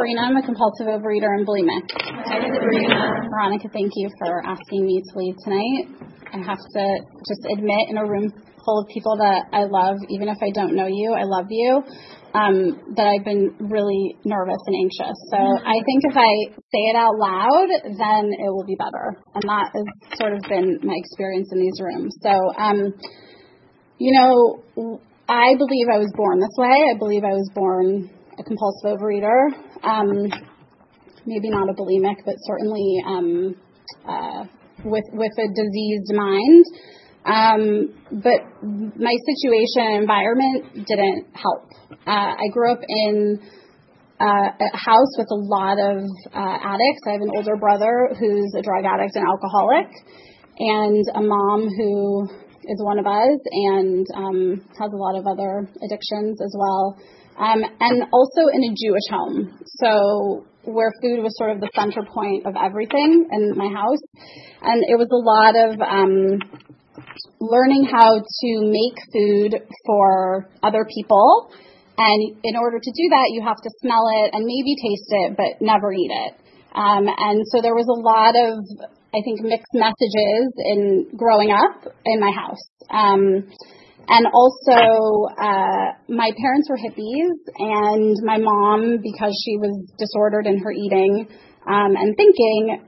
Sabrina. 0.00 0.22
I'm 0.22 0.36
a 0.36 0.42
compulsive 0.42 0.86
overeater 0.86 1.28
and 1.36 1.44
bulimic. 1.44 1.84
Hi, 1.92 2.40
Sabrina. 2.40 3.28
Veronica, 3.28 3.68
thank 3.68 3.92
you 3.96 4.08
for 4.18 4.40
asking 4.46 4.86
me 4.86 5.02
to 5.04 5.18
lead 5.18 5.36
tonight. 5.44 5.84
I 6.32 6.38
have 6.40 6.56
to 6.56 6.84
just 7.28 7.44
admit 7.52 7.84
in 7.90 7.98
a 7.98 8.06
room 8.08 8.32
full 8.64 8.80
of 8.80 8.88
people 8.88 9.18
that 9.18 9.52
I 9.52 9.68
love, 9.68 10.00
even 10.08 10.28
if 10.28 10.38
I 10.40 10.56
don't 10.56 10.74
know 10.74 10.86
you, 10.88 11.12
I 11.12 11.24
love 11.24 11.48
you, 11.50 11.84
um, 12.32 12.80
that 12.96 13.12
I've 13.12 13.26
been 13.26 13.52
really 13.60 14.16
nervous 14.24 14.62
and 14.64 14.76
anxious. 14.80 15.20
So 15.28 15.36
I 15.36 15.76
think 15.84 16.00
if 16.08 16.16
I 16.16 16.32
say 16.56 16.82
it 16.88 16.96
out 16.96 17.20
loud, 17.20 17.68
then 17.84 18.32
it 18.32 18.48
will 18.48 18.64
be 18.64 18.80
better. 18.80 19.20
And 19.34 19.44
that 19.44 19.68
has 19.76 20.16
sort 20.16 20.32
of 20.32 20.40
been 20.48 20.80
my 20.82 20.96
experience 20.96 21.52
in 21.52 21.60
these 21.60 21.76
rooms. 21.76 22.16
So, 22.22 22.32
um, 22.56 22.94
you 23.98 24.16
know, 24.16 25.04
I 25.28 25.52
believe 25.60 25.92
I 25.92 25.98
was 26.00 26.10
born 26.16 26.40
this 26.40 26.56
way. 26.56 26.72
I 26.88 26.96
believe 26.96 27.22
I 27.22 27.36
was 27.36 27.50
born 27.54 28.08
a 28.40 28.44
compulsive 28.44 28.96
overeater. 28.96 29.52
Um, 29.84 30.32
maybe 31.26 31.50
not 31.50 31.68
a 31.68 31.74
bulimic, 31.74 32.24
but 32.24 32.34
certainly 32.46 32.96
um, 33.06 33.54
uh, 34.08 34.44
with 34.84 35.04
with 35.12 35.32
a 35.38 35.48
diseased 35.54 36.12
mind. 36.14 36.64
Um, 37.24 37.94
but 38.10 38.40
my 38.64 39.14
situation 39.28 39.92
and 39.92 40.00
environment 40.00 40.86
didn't 40.86 41.26
help. 41.36 41.68
Uh, 42.06 42.32
I 42.32 42.48
grew 42.52 42.72
up 42.72 42.80
in 42.88 43.38
uh, 44.18 44.48
a 44.56 44.76
house 44.76 45.12
with 45.18 45.28
a 45.30 45.36
lot 45.36 45.76
of 45.78 45.98
uh, 46.32 46.58
addicts. 46.64 47.02
I 47.06 47.12
have 47.12 47.20
an 47.20 47.32
older 47.36 47.56
brother 47.56 48.08
who's 48.18 48.54
a 48.56 48.62
drug 48.62 48.84
addict 48.84 49.16
and 49.16 49.26
alcoholic, 49.26 49.88
and 50.58 51.04
a 51.14 51.22
mom 51.22 51.68
who 51.68 52.28
is 52.64 52.84
one 52.84 52.98
of 52.98 53.06
us 53.06 53.40
and 53.50 54.06
um, 54.14 54.60
has 54.78 54.92
a 54.92 54.96
lot 54.96 55.18
of 55.18 55.26
other 55.26 55.68
addictions 55.84 56.40
as 56.40 56.54
well. 56.58 56.96
Um, 57.40 57.64
and 57.80 58.04
also 58.12 58.52
in 58.52 58.62
a 58.68 58.72
Jewish 58.76 59.08
home. 59.08 59.58
So 59.80 60.44
where 60.64 60.92
food 61.00 61.22
was 61.24 61.32
sort 61.38 61.52
of 61.52 61.60
the 61.60 61.70
center 61.74 62.04
point 62.04 62.46
of 62.46 62.54
everything 62.54 63.26
in 63.32 63.56
my 63.56 63.68
house. 63.72 64.04
And 64.62 64.84
it 64.84 64.96
was 65.00 65.08
a 65.08 65.22
lot 65.24 65.56
of 65.56 65.80
um, 65.80 66.36
learning 67.40 67.88
how 67.88 68.20
to 68.20 68.50
make 68.68 68.98
food 69.08 69.56
for 69.86 70.48
other 70.62 70.84
people. 70.84 71.50
And 71.96 72.36
in 72.44 72.56
order 72.56 72.78
to 72.78 72.90
do 72.92 73.08
that, 73.10 73.32
you 73.32 73.42
have 73.42 73.56
to 73.56 73.70
smell 73.80 74.04
it 74.24 74.30
and 74.32 74.44
maybe 74.44 74.76
taste 74.76 75.08
it, 75.08 75.36
but 75.36 75.64
never 75.64 75.92
eat 75.92 76.12
it. 76.12 76.32
Um, 76.74 77.08
and 77.08 77.44
so 77.50 77.60
there 77.60 77.74
was 77.74 77.88
a 77.88 78.00
lot 78.00 78.36
of, 78.36 78.60
I 79.12 79.20
think, 79.24 79.40
mixed 79.42 79.74
messages 79.74 80.48
in 80.64 81.10
growing 81.16 81.50
up 81.50 81.92
in 82.04 82.20
my 82.20 82.30
house. 82.30 82.62
Um, 82.90 83.48
and 84.08 84.26
also, 84.32 85.28
uh, 85.38 85.92
my 86.08 86.30
parents 86.36 86.68
were 86.68 86.76
hippies, 86.76 87.36
and 87.58 88.16
my 88.24 88.38
mom, 88.38 88.98
because 89.02 89.34
she 89.44 89.56
was 89.56 89.90
disordered 89.98 90.46
in 90.46 90.58
her 90.58 90.72
eating 90.72 91.28
um, 91.66 91.94
and 91.96 92.16
thinking, 92.16 92.82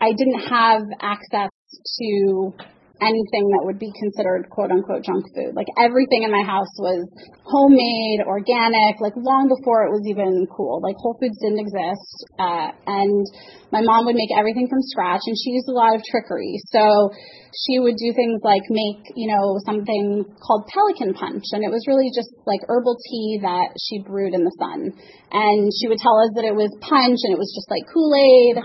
I 0.00 0.12
didn't 0.12 0.40
have 0.50 0.82
access 1.00 1.50
to 1.98 2.52
anything 3.00 3.52
that 3.52 3.62
would 3.68 3.78
be 3.78 3.92
considered 3.92 4.48
quote 4.48 4.72
unquote 4.72 5.04
junk 5.04 5.24
food. 5.36 5.52
Like 5.52 5.68
everything 5.76 6.24
in 6.24 6.32
my 6.32 6.40
house 6.40 6.72
was 6.80 7.04
homemade, 7.44 8.24
organic, 8.24 8.96
like 9.04 9.12
long 9.20 9.52
before 9.52 9.84
it 9.84 9.92
was 9.92 10.00
even 10.08 10.48
cool. 10.48 10.80
Like 10.80 10.96
Whole 10.96 11.16
Foods 11.20 11.36
didn't 11.44 11.60
exist. 11.60 12.08
Uh, 12.40 12.72
and 12.88 13.22
my 13.68 13.84
mom 13.84 14.08
would 14.08 14.16
make 14.16 14.32
everything 14.32 14.64
from 14.72 14.80
scratch 14.80 15.20
and 15.28 15.36
she 15.36 15.52
used 15.52 15.68
a 15.68 15.76
lot 15.76 15.92
of 15.92 16.00
trickery. 16.08 16.56
So 16.72 17.12
she 17.52 17.76
would 17.80 18.00
do 18.00 18.16
things 18.16 18.40
like 18.40 18.64
make, 18.72 19.04
you 19.12 19.28
know, 19.28 19.60
something 19.68 20.24
called 20.40 20.64
pelican 20.72 21.12
punch. 21.12 21.52
And 21.52 21.64
it 21.64 21.72
was 21.72 21.84
really 21.84 22.08
just 22.16 22.32
like 22.48 22.64
herbal 22.64 22.96
tea 22.96 23.44
that 23.44 23.76
she 23.76 24.00
brewed 24.00 24.32
in 24.32 24.40
the 24.40 24.56
sun. 24.56 24.88
And 25.36 25.68
she 25.68 25.88
would 25.88 26.00
tell 26.00 26.16
us 26.24 26.32
that 26.36 26.48
it 26.48 26.56
was 26.56 26.72
punch 26.80 27.20
and 27.28 27.32
it 27.36 27.40
was 27.40 27.52
just 27.52 27.68
like 27.68 27.84
Kool-Aid. 27.92 28.56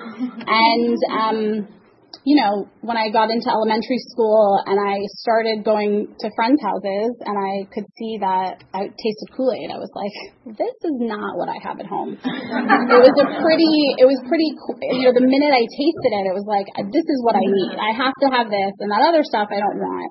and, 0.47 0.97
um, 1.11 1.80
you 2.23 2.37
know, 2.37 2.69
when 2.81 2.97
I 2.97 3.09
got 3.09 3.33
into 3.33 3.49
elementary 3.49 3.97
school 4.13 4.61
and 4.65 4.77
I 4.77 5.01
started 5.25 5.65
going 5.65 6.05
to 6.05 6.25
friends' 6.37 6.61
houses 6.61 7.17
and 7.25 7.33
I 7.33 7.65
could 7.73 7.85
see 7.97 8.21
that 8.21 8.61
I 8.73 8.93
tasted 8.93 9.27
Kool-Aid, 9.33 9.73
I 9.73 9.79
was 9.81 9.89
like, 9.97 10.13
this 10.57 10.75
is 10.85 10.97
not 11.01 11.37
what 11.37 11.49
I 11.49 11.57
have 11.63 11.81
at 11.81 11.89
home. 11.89 12.17
it 12.21 13.01
was 13.01 13.17
a 13.17 13.27
pretty, 13.41 13.75
it 13.97 14.05
was 14.05 14.19
pretty, 14.29 14.53
you 15.01 15.09
know, 15.09 15.15
the 15.17 15.25
minute 15.25 15.53
I 15.53 15.65
tasted 15.65 16.11
it, 16.13 16.23
it 16.29 16.35
was 16.37 16.45
like, 16.45 16.69
this 16.93 17.07
is 17.07 17.19
what 17.25 17.33
I 17.33 17.45
need. 17.45 17.73
I 17.79 17.91
have 17.97 18.15
to 18.21 18.27
have 18.29 18.47
this 18.53 18.73
and 18.81 18.93
that 18.93 19.01
other 19.01 19.25
stuff 19.25 19.49
I 19.49 19.59
don't 19.59 19.81
want. 19.81 20.09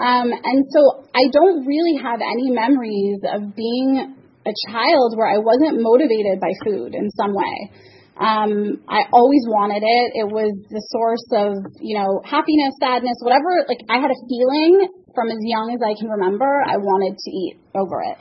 Um, 0.00 0.28
and 0.32 0.58
so 0.70 1.08
I 1.12 1.28
don't 1.34 1.66
really 1.66 2.00
have 2.00 2.22
any 2.22 2.54
memories 2.54 3.20
of 3.26 3.52
being 3.58 4.16
a 4.46 4.54
child 4.70 5.18
where 5.18 5.28
I 5.28 5.38
wasn't 5.38 5.82
motivated 5.82 6.40
by 6.40 6.52
food 6.64 6.94
in 6.94 7.10
some 7.12 7.34
way. 7.34 7.89
Um, 8.20 8.84
I 8.84 9.08
always 9.16 9.48
wanted 9.48 9.80
it. 9.80 10.12
It 10.20 10.28
was 10.28 10.52
the 10.68 10.84
source 10.92 11.24
of, 11.32 11.56
you 11.80 11.96
know, 11.96 12.20
happiness, 12.20 12.76
sadness, 12.76 13.16
whatever. 13.24 13.64
Like 13.64 13.80
I 13.88 13.96
had 13.96 14.12
a 14.12 14.20
feeling 14.28 14.92
from 15.14 15.32
as 15.32 15.40
young 15.40 15.72
as 15.72 15.80
I 15.80 15.96
can 15.98 16.08
remember, 16.08 16.44
I 16.44 16.76
wanted 16.76 17.16
to 17.16 17.30
eat 17.30 17.56
over 17.74 18.04
it. 18.04 18.18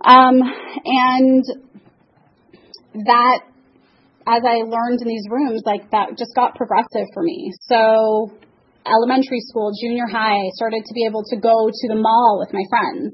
Um, 0.00 0.40
and 0.40 1.44
that, 3.04 3.38
as 4.26 4.42
I 4.44 4.64
learned 4.64 5.00
in 5.04 5.08
these 5.08 5.28
rooms, 5.30 5.62
like 5.64 5.90
that 5.92 6.16
just 6.16 6.34
got 6.34 6.56
progressive 6.56 7.06
for 7.12 7.22
me. 7.22 7.52
So 7.68 8.32
elementary 8.88 9.40
school, 9.40 9.72
junior 9.80 10.08
high, 10.08 10.44
I 10.44 10.50
started 10.56 10.84
to 10.84 10.94
be 10.94 11.04
able 11.04 11.24
to 11.28 11.36
go 11.36 11.68
to 11.68 11.88
the 11.88 11.96
mall 11.96 12.40
with 12.40 12.52
my 12.52 12.64
friends 12.68 13.12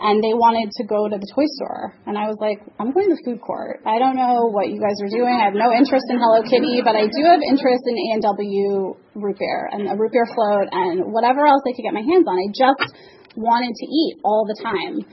and 0.00 0.24
they 0.24 0.32
wanted 0.32 0.72
to 0.80 0.82
go 0.88 1.12
to 1.12 1.16
the 1.20 1.28
toy 1.36 1.44
store. 1.60 1.92
And 2.08 2.16
I 2.16 2.24
was 2.24 2.40
like, 2.40 2.56
I'm 2.80 2.88
going 2.96 3.12
to 3.12 3.20
the 3.20 3.24
food 3.28 3.40
court. 3.44 3.84
I 3.84 4.00
don't 4.00 4.16
know 4.16 4.48
what 4.48 4.72
you 4.72 4.80
guys 4.80 4.96
are 5.04 5.12
doing. 5.12 5.36
I 5.36 5.44
have 5.44 5.56
no 5.56 5.76
interest 5.76 6.08
in 6.08 6.16
Hello 6.16 6.40
Kitty, 6.40 6.80
but 6.80 6.96
I 6.96 7.04
do 7.04 7.20
have 7.28 7.44
interest 7.44 7.84
in 7.84 7.94
A&W 8.16 8.96
root 9.20 9.36
beer 9.36 9.68
and 9.68 9.92
a 9.92 9.94
root 10.00 10.16
beer 10.16 10.24
float 10.32 10.72
and 10.72 11.12
whatever 11.12 11.44
else 11.44 11.60
I 11.68 11.76
could 11.76 11.84
get 11.84 11.92
my 11.92 12.00
hands 12.00 12.24
on. 12.24 12.36
I 12.40 12.48
just 12.48 12.88
wanted 13.36 13.76
to 13.76 13.86
eat 13.86 14.24
all 14.24 14.48
the 14.48 14.56
time. 14.56 15.04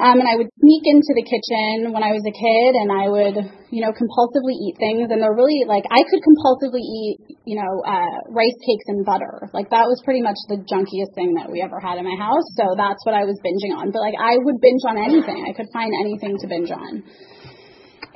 Um, 0.00 0.16
and 0.16 0.24
I 0.24 0.40
would 0.40 0.48
sneak 0.56 0.84
into 0.88 1.12
the 1.12 1.26
kitchen 1.28 1.92
when 1.92 2.00
I 2.00 2.16
was 2.16 2.24
a 2.24 2.32
kid 2.32 2.72
and 2.72 2.88
I 2.88 3.04
would, 3.12 3.36
you 3.68 3.84
know, 3.84 3.92
compulsively 3.92 4.56
eat 4.56 4.80
things. 4.80 5.12
And 5.12 5.20
they're 5.20 5.36
really 5.36 5.68
like, 5.68 5.84
I 5.92 6.00
could 6.08 6.24
compulsively 6.24 6.80
eat, 6.80 7.36
you 7.44 7.60
know, 7.60 7.84
uh, 7.84 8.32
rice 8.32 8.56
cakes 8.64 8.88
and 8.88 9.04
butter. 9.04 9.52
Like 9.52 9.68
that 9.68 9.84
was 9.84 10.00
pretty 10.00 10.24
much 10.24 10.40
the 10.48 10.64
junkiest 10.64 11.12
thing 11.12 11.36
that 11.36 11.52
we 11.52 11.60
ever 11.60 11.76
had 11.76 12.00
in 12.00 12.08
my 12.08 12.16
house. 12.16 12.48
So 12.56 12.72
that's 12.80 13.04
what 13.04 13.12
I 13.12 13.28
was 13.28 13.36
binging 13.44 13.76
on. 13.76 13.92
But 13.92 14.00
like 14.00 14.16
I 14.16 14.40
would 14.40 14.56
binge 14.64 14.80
on 14.88 14.96
anything. 14.96 15.44
I 15.44 15.52
could 15.52 15.68
find 15.68 15.92
anything 15.92 16.40
to 16.40 16.46
binge 16.48 16.72
on. 16.72 17.04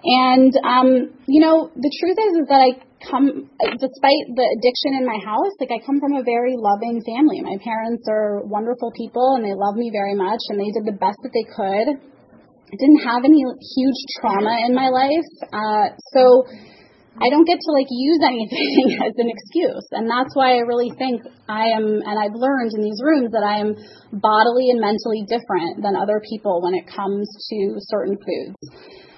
And, 0.04 0.52
um, 0.64 0.88
you 1.28 1.40
know, 1.44 1.68
the 1.68 1.92
truth 2.00 2.16
is, 2.16 2.32
is 2.44 2.46
that 2.48 2.60
I 2.60 2.80
come, 3.10 3.50
despite 3.60 4.22
the 4.34 4.46
addiction 4.58 4.98
in 4.98 5.04
my 5.06 5.18
house, 5.20 5.52
like 5.60 5.70
I 5.70 5.80
come 5.84 6.00
from 6.00 6.16
a 6.16 6.24
very 6.24 6.56
loving 6.56 7.02
family. 7.04 7.40
My 7.40 7.56
parents 7.62 8.04
are 8.08 8.44
wonderful 8.44 8.92
people 8.96 9.36
and 9.36 9.44
they 9.44 9.54
love 9.54 9.76
me 9.76 9.90
very 9.92 10.14
much 10.14 10.40
and 10.48 10.58
they 10.58 10.70
did 10.72 10.84
the 10.88 10.98
best 10.98 11.18
that 11.22 11.32
they 11.32 11.46
could. 11.48 11.88
I 11.94 12.76
didn't 12.76 13.04
have 13.06 13.22
any 13.24 13.38
huge 13.38 14.00
trauma 14.18 14.56
in 14.66 14.74
my 14.74 14.88
life. 14.88 15.30
Uh, 15.52 15.94
so 16.10 16.44
I 17.14 17.30
don't 17.30 17.46
get 17.46 17.62
to 17.62 17.70
like 17.70 17.86
use 17.90 18.18
anything 18.26 18.98
as 19.06 19.14
an 19.18 19.30
excuse. 19.30 19.86
And 19.92 20.10
that's 20.10 20.34
why 20.34 20.58
I 20.58 20.66
really 20.66 20.90
think 20.98 21.22
I 21.48 21.70
am, 21.70 22.02
and 22.02 22.16
I've 22.18 22.34
learned 22.34 22.72
in 22.74 22.82
these 22.82 22.98
rooms 23.04 23.30
that 23.30 23.46
I 23.46 23.62
am 23.62 23.76
bodily 24.10 24.70
and 24.74 24.80
mentally 24.80 25.22
different 25.28 25.82
than 25.82 25.94
other 25.94 26.20
people 26.26 26.62
when 26.62 26.74
it 26.74 26.90
comes 26.90 27.30
to 27.50 27.78
certain 27.86 28.18
foods. 28.18 28.58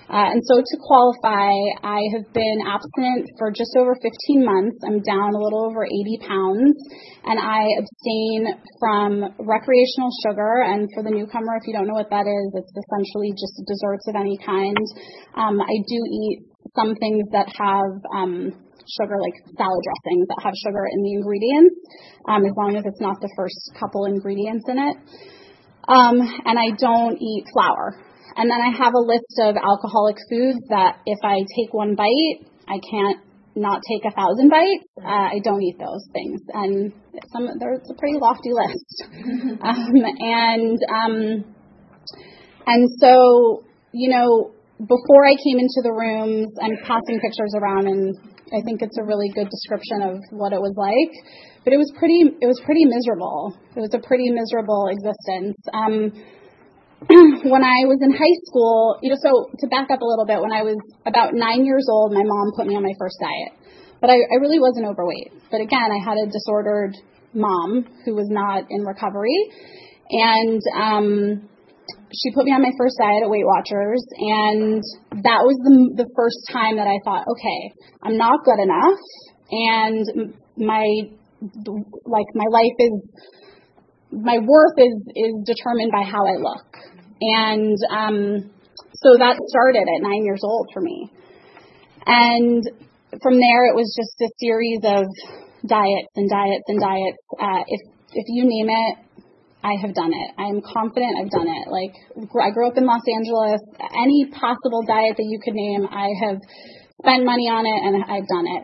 Uh, 0.06 0.30
and 0.30 0.40
so 0.46 0.62
to 0.62 0.76
qualify, 0.86 1.50
I 1.82 1.98
have 2.14 2.30
been 2.30 2.58
abstinent 2.62 3.26
for 3.38 3.50
just 3.50 3.74
over 3.74 3.90
15 3.98 4.06
months. 4.38 4.78
I'm 4.86 5.02
down 5.02 5.34
a 5.34 5.40
little 5.42 5.66
over 5.66 5.82
80 5.82 6.22
pounds, 6.22 6.78
and 7.26 7.38
I 7.42 7.66
abstain 7.74 8.46
from 8.78 9.34
recreational 9.42 10.14
sugar. 10.22 10.62
And 10.62 10.86
for 10.94 11.02
the 11.02 11.10
newcomer, 11.10 11.58
if 11.58 11.66
you 11.66 11.74
don't 11.74 11.90
know 11.90 11.98
what 11.98 12.10
that 12.14 12.22
is, 12.22 12.46
it's 12.54 12.70
essentially 12.70 13.34
just 13.34 13.58
desserts 13.66 14.06
of 14.06 14.14
any 14.14 14.38
kind. 14.38 14.78
Um, 15.34 15.58
I 15.58 15.74
do 15.90 15.98
eat 16.06 16.46
some 16.78 16.94
things 16.94 17.26
that 17.34 17.50
have 17.58 17.90
um, 18.14 18.54
sugar, 18.86 19.18
like 19.18 19.34
salad 19.58 19.82
dressings 19.82 20.26
that 20.30 20.38
have 20.38 20.54
sugar 20.62 20.86
in 20.86 21.02
the 21.02 21.12
ingredients, 21.18 21.74
um, 22.30 22.46
as 22.46 22.54
long 22.54 22.78
as 22.78 22.86
it's 22.86 23.02
not 23.02 23.18
the 23.18 23.32
first 23.34 23.58
couple 23.74 24.06
ingredients 24.06 24.64
in 24.70 24.78
it. 24.78 24.96
Um, 25.88 26.18
and 26.46 26.58
I 26.58 26.70
don't 26.78 27.18
eat 27.18 27.44
flour. 27.52 28.06
And 28.36 28.50
then 28.50 28.60
I 28.60 28.70
have 28.76 28.92
a 28.94 29.00
list 29.00 29.40
of 29.40 29.56
alcoholic 29.56 30.16
foods 30.28 30.60
that 30.68 31.00
if 31.06 31.18
I 31.24 31.40
take 31.56 31.72
one 31.72 31.94
bite, 31.94 32.44
I 32.68 32.78
can't 32.90 33.18
not 33.56 33.80
take 33.88 34.04
a 34.04 34.14
thousand 34.14 34.50
bites. 34.50 34.84
Uh, 35.00 35.32
I 35.32 35.40
don't 35.42 35.62
eat 35.62 35.78
those 35.78 36.04
things, 36.12 36.40
and 36.52 36.92
some 37.32 37.48
there's 37.58 37.80
a 37.90 37.94
pretty 37.94 38.18
lofty 38.20 38.52
list. 38.52 39.04
um, 39.64 39.96
and 40.20 40.78
um, 40.92 41.44
and 42.66 42.88
so 43.00 43.64
you 43.92 44.10
know, 44.10 44.52
before 44.78 45.24
I 45.24 45.32
came 45.40 45.58
into 45.58 45.80
the 45.82 45.92
rooms, 45.92 46.52
I'm 46.60 46.76
passing 46.84 47.18
pictures 47.18 47.54
around, 47.56 47.88
and 47.88 48.14
I 48.52 48.60
think 48.64 48.82
it's 48.82 48.98
a 48.98 49.04
really 49.04 49.32
good 49.32 49.48
description 49.48 50.02
of 50.02 50.20
what 50.30 50.52
it 50.52 50.60
was 50.60 50.76
like. 50.76 51.12
But 51.64 51.72
it 51.72 51.78
was 51.78 51.90
pretty 51.96 52.36
it 52.40 52.46
was 52.46 52.60
pretty 52.64 52.84
miserable. 52.84 53.56
It 53.74 53.80
was 53.80 53.94
a 53.94 53.98
pretty 54.04 54.28
miserable 54.28 54.92
existence. 54.92 55.56
Um, 55.72 56.12
when 57.46 57.62
I 57.62 57.86
was 57.86 58.02
in 58.02 58.10
high 58.10 58.36
school, 58.50 58.98
you 59.02 59.10
know, 59.10 59.20
so 59.22 59.46
to 59.62 59.66
back 59.70 59.90
up 59.94 60.02
a 60.02 60.08
little 60.08 60.26
bit, 60.26 60.42
when 60.42 60.50
I 60.50 60.66
was 60.66 60.74
about 61.06 61.34
nine 61.34 61.64
years 61.64 61.86
old, 61.86 62.10
my 62.10 62.26
mom 62.26 62.50
put 62.58 62.66
me 62.66 62.74
on 62.74 62.82
my 62.82 62.94
first 62.98 63.22
diet. 63.22 63.54
But 64.00 64.10
I, 64.10 64.18
I 64.18 64.42
really 64.42 64.58
wasn't 64.58 64.90
overweight. 64.90 65.30
But 65.50 65.62
again, 65.62 65.88
I 65.94 66.02
had 66.02 66.18
a 66.18 66.26
disordered 66.26 66.98
mom 67.32 67.86
who 68.04 68.14
was 68.14 68.26
not 68.26 68.66
in 68.70 68.82
recovery. 68.82 69.38
And 70.10 70.60
um, 70.74 71.48
she 72.10 72.34
put 72.34 72.44
me 72.44 72.50
on 72.50 72.62
my 72.62 72.74
first 72.74 72.98
diet 72.98 73.22
at 73.22 73.30
Weight 73.30 73.46
Watchers. 73.46 74.02
And 74.18 74.82
that 75.22 75.46
was 75.46 75.56
the, 75.62 76.02
the 76.02 76.08
first 76.18 76.42
time 76.50 76.76
that 76.76 76.90
I 76.90 76.98
thought, 77.06 77.22
okay, 77.22 77.60
I'm 78.02 78.18
not 78.18 78.42
good 78.42 78.58
enough. 78.58 78.98
And 79.50 80.34
my, 80.58 80.86
like, 82.02 82.26
my 82.34 82.48
life 82.50 82.76
is, 82.82 82.94
my 84.12 84.38
worth 84.38 84.78
is, 84.78 84.94
is 85.14 85.34
determined 85.44 85.92
by 85.92 86.02
how 86.02 86.26
I 86.26 86.36
look. 86.38 86.66
And 87.20 87.76
um, 87.90 88.50
so 88.94 89.16
that 89.18 89.36
started 89.48 89.84
at 89.88 90.02
nine 90.02 90.24
years 90.24 90.40
old 90.42 90.68
for 90.72 90.80
me. 90.80 91.10
And 92.06 92.62
from 93.22 93.34
there, 93.34 93.66
it 93.68 93.74
was 93.74 93.92
just 93.96 94.14
a 94.22 94.30
series 94.38 94.80
of 94.84 95.06
diets 95.66 96.12
and 96.14 96.30
diets 96.30 96.64
and 96.68 96.80
diets. 96.80 97.18
Uh, 97.40 97.62
if 97.66 97.80
if 98.12 98.24
you 98.28 98.44
name 98.46 98.70
it, 98.70 98.94
I 99.64 99.74
have 99.82 99.94
done 99.94 100.12
it. 100.14 100.30
I 100.38 100.46
am 100.46 100.62
confident 100.62 101.18
I've 101.18 101.30
done 101.30 101.48
it. 101.48 101.66
Like 101.68 101.92
I 102.38 102.50
grew 102.54 102.68
up 102.68 102.76
in 102.76 102.86
Los 102.86 103.02
Angeles. 103.02 103.60
Any 103.80 104.30
possible 104.30 104.86
diet 104.86 105.16
that 105.16 105.26
you 105.26 105.40
could 105.42 105.54
name, 105.54 105.88
I 105.90 106.08
have 106.22 106.38
spent 107.02 107.24
money 107.26 107.50
on 107.50 107.66
it 107.66 107.80
and 107.82 108.04
I've 108.06 108.28
done 108.28 108.46
it. 108.46 108.62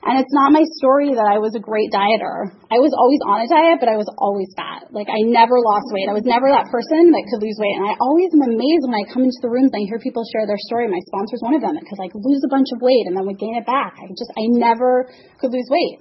And 0.00 0.16
it's 0.16 0.32
not 0.32 0.48
my 0.48 0.64
story 0.80 1.12
that 1.12 1.28
I 1.28 1.36
was 1.36 1.52
a 1.52 1.60
great 1.60 1.92
dieter. 1.92 2.48
I 2.72 2.80
was 2.80 2.96
always 2.96 3.20
on 3.20 3.44
a 3.44 3.48
diet, 3.52 3.84
but 3.84 3.92
I 3.92 4.00
was 4.00 4.08
always 4.16 4.48
fat. 4.56 4.88
Like 4.96 5.12
I 5.12 5.20
never 5.28 5.60
lost 5.60 5.92
weight. 5.92 6.08
I 6.08 6.16
was 6.16 6.24
never 6.24 6.48
that 6.48 6.72
person 6.72 7.12
that 7.12 7.24
could 7.28 7.44
lose 7.44 7.60
weight. 7.60 7.76
And 7.76 7.84
I 7.84 7.92
always 8.00 8.32
am 8.32 8.48
amazed 8.48 8.88
when 8.88 8.96
I 8.96 9.04
come 9.12 9.28
into 9.28 9.36
the 9.44 9.52
rooms 9.52 9.68
and 9.76 9.84
I 9.84 9.84
hear 9.84 10.00
people 10.00 10.24
share 10.32 10.48
their 10.48 10.60
story. 10.72 10.88
My 10.88 11.04
sponsor's 11.04 11.44
one 11.44 11.52
of 11.52 11.60
them 11.60 11.76
that 11.76 11.84
could 11.84 12.00
like 12.00 12.16
lose 12.16 12.40
a 12.40 12.48
bunch 12.48 12.72
of 12.72 12.80
weight 12.80 13.04
and 13.04 13.12
then 13.12 13.28
would 13.28 13.36
gain 13.36 13.60
it 13.60 13.68
back. 13.68 14.00
I 14.00 14.08
just 14.16 14.32
I 14.32 14.48
never 14.56 15.04
could 15.36 15.52
lose 15.52 15.68
weight. 15.68 16.00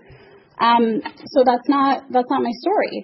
Um, 0.63 1.03
so 1.35 1.43
that's 1.43 1.67
not 1.67 2.07
that's 2.07 2.31
not 2.31 2.39
my 2.39 2.55
story. 2.63 3.03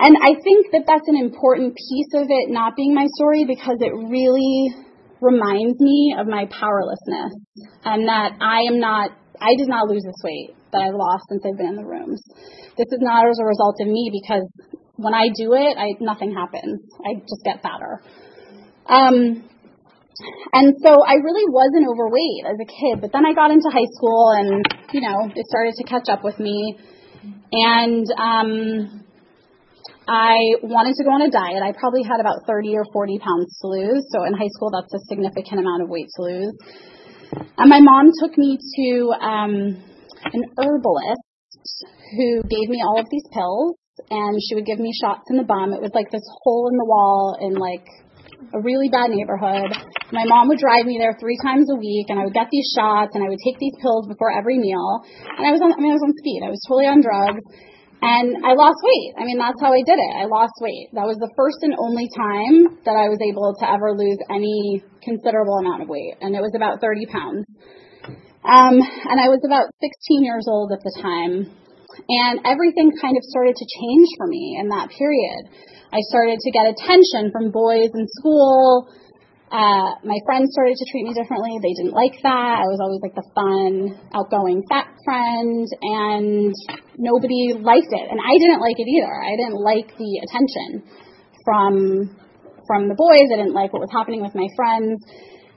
And 0.00 0.16
I 0.24 0.32
think 0.40 0.72
that 0.72 0.88
that's 0.88 1.04
an 1.04 1.20
important 1.20 1.76
piece 1.76 2.16
of 2.16 2.32
it 2.32 2.48
not 2.48 2.80
being 2.80 2.96
my 2.96 3.04
story 3.20 3.44
because 3.44 3.76
it 3.84 3.92
really 3.92 4.72
reminds 5.20 5.76
me 5.76 6.16
of 6.16 6.24
my 6.26 6.48
powerlessness 6.48 7.36
and 7.84 8.08
that 8.08 8.40
I 8.40 8.64
am 8.72 8.80
not 8.80 9.12
I 9.40 9.56
did 9.56 9.68
not 9.68 9.88
lose 9.88 10.04
this 10.04 10.20
weight 10.22 10.54
that 10.72 10.82
I've 10.82 10.94
lost 10.94 11.24
since 11.28 11.42
I've 11.44 11.56
been 11.56 11.72
in 11.72 11.76
the 11.76 11.84
rooms. 11.84 12.22
This 12.76 12.88
is 12.92 13.00
not 13.00 13.28
as 13.28 13.38
a 13.40 13.46
result 13.46 13.76
of 13.80 13.88
me 13.88 14.10
because 14.12 14.44
when 14.96 15.14
I 15.14 15.28
do 15.34 15.54
it, 15.54 15.76
I, 15.76 15.96
nothing 16.00 16.34
happens. 16.34 16.80
I 17.00 17.20
just 17.24 17.42
get 17.44 17.62
fatter. 17.62 18.04
Um, 18.86 19.48
and 20.52 20.74
so 20.84 20.92
I 21.00 21.14
really 21.24 21.46
wasn't 21.48 21.88
overweight 21.88 22.44
as 22.44 22.58
a 22.60 22.68
kid, 22.68 23.00
but 23.00 23.12
then 23.12 23.24
I 23.24 23.32
got 23.32 23.50
into 23.50 23.72
high 23.72 23.88
school 23.96 24.32
and, 24.36 24.64
you 24.92 25.00
know, 25.00 25.32
it 25.34 25.46
started 25.46 25.74
to 25.80 25.84
catch 25.84 26.08
up 26.12 26.22
with 26.22 26.38
me. 26.38 26.76
And 27.52 28.06
um, 28.20 29.04
I 30.06 30.60
wanted 30.62 30.94
to 30.98 31.04
go 31.04 31.16
on 31.16 31.22
a 31.22 31.30
diet. 31.30 31.62
I 31.62 31.72
probably 31.72 32.02
had 32.02 32.20
about 32.20 32.44
30 32.46 32.76
or 32.76 32.84
40 32.92 33.18
pounds 33.18 33.58
to 33.62 33.66
lose. 33.68 34.04
So 34.12 34.24
in 34.24 34.34
high 34.34 34.50
school, 34.52 34.70
that's 34.70 34.92
a 34.92 35.00
significant 35.08 35.60
amount 35.60 35.82
of 35.82 35.88
weight 35.88 36.08
to 36.16 36.22
lose. 36.22 36.54
And 37.58 37.68
my 37.68 37.80
mom 37.80 38.10
took 38.20 38.36
me 38.36 38.58
to 38.58 39.12
um, 39.20 39.52
an 40.32 40.42
herbalist 40.58 41.22
who 42.16 42.42
gave 42.48 42.68
me 42.68 42.82
all 42.82 42.98
of 42.98 43.06
these 43.10 43.26
pills, 43.32 43.76
and 44.10 44.38
she 44.48 44.54
would 44.54 44.66
give 44.66 44.78
me 44.78 44.92
shots 45.00 45.30
in 45.30 45.36
the 45.36 45.44
bum. 45.44 45.72
It 45.72 45.82
was 45.82 45.92
like 45.94 46.10
this 46.10 46.26
hole 46.42 46.68
in 46.70 46.76
the 46.76 46.84
wall 46.84 47.36
in 47.40 47.54
like 47.54 47.86
a 48.54 48.60
really 48.60 48.88
bad 48.88 49.10
neighborhood. 49.10 49.70
My 50.10 50.24
mom 50.26 50.48
would 50.48 50.58
drive 50.58 50.86
me 50.86 50.98
there 50.98 51.14
three 51.20 51.38
times 51.44 51.70
a 51.70 51.78
week, 51.78 52.10
and 52.10 52.18
I 52.18 52.24
would 52.24 52.34
get 52.34 52.50
these 52.50 52.66
shots, 52.74 53.14
and 53.14 53.22
I 53.22 53.28
would 53.28 53.38
take 53.44 53.58
these 53.58 53.76
pills 53.80 54.08
before 54.08 54.34
every 54.34 54.58
meal. 54.58 55.02
And 55.38 55.46
I 55.46 55.52
was 55.52 55.60
on, 55.62 55.70
I 55.70 55.78
mean, 55.78 55.94
I 55.94 55.98
was 55.98 56.06
on 56.06 56.14
speed. 56.18 56.42
I 56.42 56.50
was 56.50 56.62
totally 56.66 56.90
on 56.90 56.98
drugs. 56.98 57.44
And 58.00 58.44
I 58.44 58.56
lost 58.56 58.80
weight. 58.80 59.12
I 59.20 59.28
mean, 59.28 59.36
that's 59.36 59.60
how 59.60 59.76
I 59.76 59.84
did 59.84 60.00
it. 60.00 60.12
I 60.16 60.24
lost 60.24 60.56
weight. 60.64 60.88
That 60.96 61.04
was 61.04 61.20
the 61.20 61.28
first 61.36 61.60
and 61.60 61.76
only 61.76 62.08
time 62.16 62.80
that 62.88 62.96
I 62.96 63.12
was 63.12 63.20
able 63.20 63.52
to 63.60 63.64
ever 63.68 63.92
lose 63.92 64.16
any 64.32 64.80
considerable 65.04 65.60
amount 65.60 65.84
of 65.84 65.88
weight. 65.92 66.16
And 66.24 66.32
it 66.32 66.40
was 66.40 66.56
about 66.56 66.80
30 66.80 67.04
pounds. 67.12 67.44
Um, 68.40 68.80
and 68.80 69.20
I 69.20 69.28
was 69.28 69.44
about 69.44 69.68
16 69.84 70.24
years 70.24 70.48
old 70.48 70.72
at 70.72 70.80
the 70.80 70.96
time. 70.96 71.52
And 72.08 72.40
everything 72.48 72.88
kind 72.96 73.20
of 73.20 73.24
started 73.28 73.52
to 73.52 73.66
change 73.68 74.08
for 74.16 74.26
me 74.26 74.56
in 74.56 74.72
that 74.72 74.88
period. 74.88 75.52
I 75.92 76.00
started 76.08 76.40
to 76.40 76.50
get 76.50 76.72
attention 76.72 77.28
from 77.28 77.52
boys 77.52 77.92
in 77.92 78.08
school. 78.16 78.88
Uh, 79.50 79.98
my 80.06 80.14
friends 80.26 80.54
started 80.54 80.78
to 80.78 80.86
treat 80.94 81.02
me 81.02 81.10
differently. 81.10 81.58
They 81.58 81.74
didn't 81.74 81.90
like 81.90 82.14
that. 82.22 82.62
I 82.62 82.68
was 82.70 82.78
always 82.78 83.02
like 83.02 83.18
the 83.18 83.26
fun, 83.34 83.98
outgoing 84.14 84.62
fat 84.70 84.86
friend, 85.02 85.66
and 85.82 86.54
nobody 86.94 87.58
liked 87.58 87.90
it. 87.90 88.06
And 88.14 88.22
I 88.22 88.34
didn't 88.38 88.62
like 88.62 88.78
it 88.78 88.86
either. 88.86 89.10
I 89.10 89.34
didn't 89.34 89.58
like 89.58 89.90
the 89.98 90.12
attention 90.22 90.86
from 91.42 92.14
from 92.70 92.86
the 92.86 92.94
boys. 92.94 93.26
I 93.34 93.42
didn't 93.42 93.58
like 93.58 93.74
what 93.74 93.82
was 93.82 93.90
happening 93.90 94.22
with 94.22 94.38
my 94.38 94.46
friends. 94.54 95.02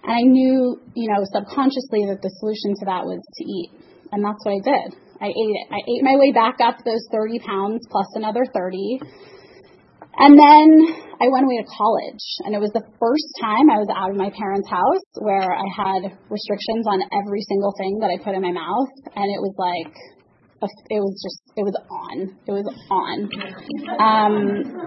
And 0.02 0.12
I 0.18 0.26
knew, 0.26 0.82
you 0.98 1.08
know, 1.14 1.22
subconsciously 1.30 2.10
that 2.10 2.18
the 2.26 2.34
solution 2.42 2.74
to 2.82 2.86
that 2.90 3.06
was 3.06 3.22
to 3.22 3.44
eat. 3.46 3.70
And 4.10 4.26
that's 4.26 4.42
what 4.42 4.58
I 4.58 4.62
did. 4.66 4.90
I 5.22 5.30
ate 5.30 5.54
it. 5.54 5.68
I 5.70 5.80
ate 5.86 6.02
my 6.02 6.18
way 6.18 6.34
back 6.34 6.58
up 6.66 6.82
those 6.82 7.06
30 7.14 7.46
pounds 7.46 7.86
plus 7.94 8.10
another 8.18 8.42
30. 8.50 9.00
And 10.14 10.38
then 10.38 10.68
I 11.18 11.26
went 11.32 11.46
away 11.46 11.58
to 11.58 11.68
college, 11.74 12.26
and 12.46 12.54
it 12.54 12.62
was 12.62 12.70
the 12.74 12.86
first 13.02 13.30
time 13.42 13.72
I 13.74 13.82
was 13.82 13.90
out 13.90 14.14
of 14.14 14.18
my 14.18 14.30
parents' 14.30 14.70
house 14.70 15.06
where 15.18 15.50
I 15.50 15.66
had 15.74 16.14
restrictions 16.30 16.86
on 16.86 17.02
every 17.10 17.42
single 17.50 17.74
thing 17.78 17.98
that 18.02 18.14
I 18.14 18.22
put 18.22 18.38
in 18.38 18.42
my 18.46 18.54
mouth, 18.54 18.94
and 19.18 19.26
it 19.26 19.42
was 19.42 19.56
like, 19.58 19.94
it 20.94 21.02
was 21.02 21.18
just, 21.20 21.42
it 21.58 21.64
was 21.66 21.76
on. 21.92 22.40
It 22.48 22.54
was 22.56 22.64
on. 22.88 23.18
Um, 24.00 24.36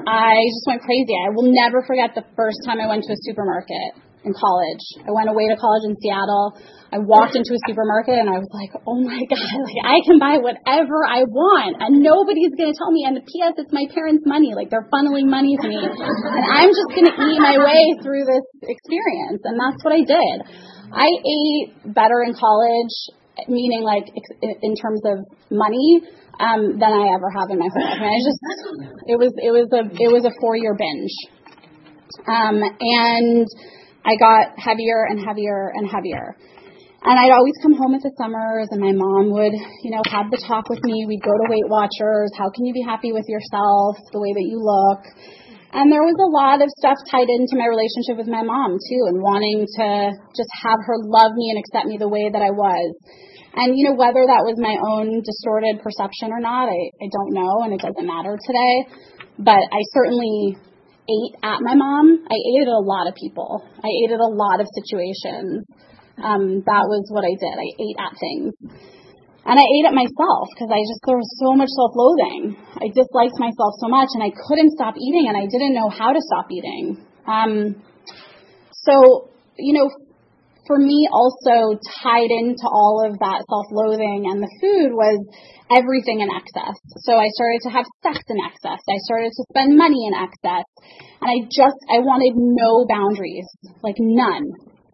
I 0.09 0.41
just 0.49 0.65
went 0.65 0.81
crazy. 0.81 1.13
I 1.13 1.29
will 1.35 1.53
never 1.53 1.85
forget 1.85 2.15
the 2.15 2.25
first 2.33 2.65
time 2.65 2.81
I 2.81 2.87
went 2.87 3.05
to 3.05 3.13
a 3.13 3.21
supermarket 3.27 4.06
in 4.27 4.35
college. 4.35 4.83
I 5.07 5.15
went 5.15 5.31
away 5.31 5.47
to 5.49 5.57
college 5.57 5.87
in 5.87 5.95
Seattle. 6.03 6.59
I 6.91 6.99
walked 6.99 7.39
into 7.39 7.55
a 7.55 7.61
supermarket 7.71 8.19
and 8.19 8.27
I 8.27 8.43
was 8.43 8.51
like, 8.51 8.75
oh 8.83 8.99
my 8.99 9.23
God, 9.31 9.59
like 9.63 9.81
I 9.87 9.99
can 10.03 10.19
buy 10.19 10.43
whatever 10.43 11.07
I 11.07 11.23
want 11.31 11.79
and 11.79 12.03
nobody's 12.03 12.51
going 12.59 12.75
to 12.75 12.77
tell 12.77 12.91
me. 12.91 13.07
And 13.07 13.15
the 13.15 13.23
P.S., 13.23 13.55
it's 13.63 13.71
my 13.71 13.87
parents' 13.95 14.27
money. 14.27 14.59
Like 14.59 14.69
they're 14.75 14.91
funneling 14.91 15.31
money 15.31 15.55
to 15.55 15.67
me. 15.71 15.79
And 15.79 16.45
I'm 16.51 16.75
just 16.75 16.91
going 16.91 17.07
to 17.07 17.17
eat 17.31 17.39
my 17.39 17.57
way 17.63 17.95
through 18.03 18.27
this 18.27 18.47
experience. 18.67 19.47
And 19.47 19.55
that's 19.55 19.81
what 19.87 19.95
I 19.95 20.03
did. 20.03 20.37
I 20.91 21.09
ate 21.11 21.95
better 21.95 22.27
in 22.27 22.35
college, 22.35 22.95
meaning 23.47 23.87
like 23.87 24.11
in 24.43 24.75
terms 24.75 25.03
of 25.07 25.23
money, 25.55 26.03
um, 26.37 26.77
than 26.77 26.93
I 26.93 27.17
ever 27.17 27.33
have 27.33 27.49
in 27.49 27.59
my 27.59 27.69
whole 27.73 27.81
life. 27.81 27.97
And 27.97 28.13
I 28.13 28.21
just, 28.21 28.41
it 29.09 29.17
was, 29.17 29.33
it 29.41 29.53
was 29.57 29.73
a, 29.73 29.89
it 29.89 30.11
was 30.13 30.29
a 30.29 30.33
four 30.41 30.55
year 30.55 30.77
binge. 30.77 31.17
Um, 32.29 32.61
and 32.61 33.47
I 34.07 34.15
got 34.15 34.55
heavier 34.55 35.11
and 35.11 35.19
heavier 35.19 35.75
and 35.75 35.91
heavier. 35.91 36.39
And 37.03 37.15
I'd 37.19 37.35
always 37.35 37.55
come 37.63 37.75
home 37.75 37.95
at 37.95 38.03
the 38.03 38.15
summers, 38.15 38.71
and 38.71 38.79
my 38.79 38.95
mom 38.95 39.35
would, 39.35 39.55
you 39.83 39.91
know, 39.91 40.03
have 40.07 40.31
the 40.31 40.39
talk 40.47 40.71
with 40.71 40.83
me. 40.83 41.07
We'd 41.07 41.23
go 41.23 41.35
to 41.35 41.47
Weight 41.51 41.67
Watchers. 41.67 42.31
How 42.39 42.51
can 42.51 42.67
you 42.67 42.75
be 42.75 42.83
happy 42.83 43.11
with 43.11 43.27
yourself, 43.27 43.99
the 44.11 44.23
way 44.23 44.31
that 44.31 44.47
you 44.47 44.63
look? 44.63 45.03
And 45.75 45.91
there 45.91 46.07
was 46.07 46.15
a 46.19 46.31
lot 46.31 46.63
of 46.63 46.71
stuff 46.79 46.99
tied 47.11 47.27
into 47.27 47.59
my 47.59 47.67
relationship 47.67 48.19
with 48.19 48.31
my 48.31 48.47
mom, 48.47 48.79
too, 48.79 49.03
and 49.11 49.19
wanting 49.19 49.67
to 49.67 50.15
just 50.39 50.51
have 50.63 50.79
her 50.87 50.99
love 51.03 51.35
me 51.35 51.51
and 51.51 51.59
accept 51.59 51.91
me 51.91 51.99
the 51.99 52.11
way 52.11 52.31
that 52.31 52.43
I 52.43 52.55
was. 52.55 52.91
And, 53.59 53.75
you 53.75 53.91
know, 53.91 53.95
whether 53.99 54.23
that 54.23 54.47
was 54.47 54.55
my 54.59 54.75
own 54.75 55.23
distorted 55.27 55.83
perception 55.83 56.31
or 56.31 56.39
not, 56.39 56.71
I, 56.71 56.81
I 57.03 57.07
don't 57.11 57.35
know, 57.35 57.67
and 57.67 57.75
it 57.75 57.83
doesn't 57.83 58.07
matter 58.07 58.39
today. 58.39 58.75
But 59.39 59.63
I 59.63 59.81
certainly 59.95 60.59
ate 61.07 61.35
at 61.43 61.63
my 61.63 61.75
mom. 61.75 62.27
I 62.27 62.35
ate 62.35 62.67
at 62.67 62.69
a 62.69 62.83
lot 62.83 63.07
of 63.07 63.15
people. 63.15 63.63
I 63.79 63.89
ate 63.89 64.13
at 64.13 64.21
a 64.21 64.33
lot 64.35 64.61
of 64.61 64.67
situations. 64.75 65.65
Um, 66.19 66.67
that 66.67 66.85
was 66.91 67.07
what 67.15 67.25
I 67.25 67.35
did. 67.39 67.55
I 67.55 67.69
ate 67.79 67.99
at 67.99 68.13
things. 68.19 68.53
And 69.47 69.55
I 69.55 69.63
ate 69.63 69.87
at 69.87 69.95
myself 69.95 70.51
because 70.51 70.75
I 70.75 70.83
just, 70.83 70.99
there 71.07 71.15
was 71.15 71.31
so 71.39 71.55
much 71.55 71.71
self 71.71 71.95
loathing. 71.95 72.59
I 72.83 72.91
disliked 72.91 73.39
myself 73.39 73.79
so 73.79 73.87
much 73.87 74.11
and 74.19 74.23
I 74.27 74.35
couldn't 74.35 74.75
stop 74.75 74.99
eating 74.99 75.31
and 75.31 75.39
I 75.39 75.47
didn't 75.47 75.71
know 75.71 75.87
how 75.87 76.11
to 76.11 76.19
stop 76.19 76.51
eating. 76.51 76.99
Um, 77.31 77.79
so, 78.73 79.31
you 79.55 79.79
know, 79.79 79.87
for 80.67 80.79
me, 80.79 81.09
also 81.11 81.79
tied 82.03 82.31
into 82.31 82.67
all 82.67 83.03
of 83.07 83.19
that 83.19 83.41
self 83.47 83.67
loathing 83.71 84.27
and 84.31 84.43
the 84.43 84.53
food 84.61 84.91
was 84.93 85.19
everything 85.71 86.21
in 86.23 86.31
excess. 86.31 86.79
So 87.07 87.19
I 87.19 87.27
started 87.35 87.61
to 87.67 87.71
have 87.75 87.87
sex 88.03 88.23
in 88.29 88.39
excess. 88.43 88.83
I 88.87 88.99
started 89.07 89.31
to 89.35 89.43
spend 89.51 89.75
money 89.75 90.07
in 90.07 90.15
excess. 90.15 90.67
And 91.23 91.29
I 91.31 91.47
just, 91.51 91.79
I 91.91 92.03
wanted 92.03 92.35
no 92.37 92.87
boundaries, 92.87 93.47
like 93.83 93.99
none. 93.99 94.47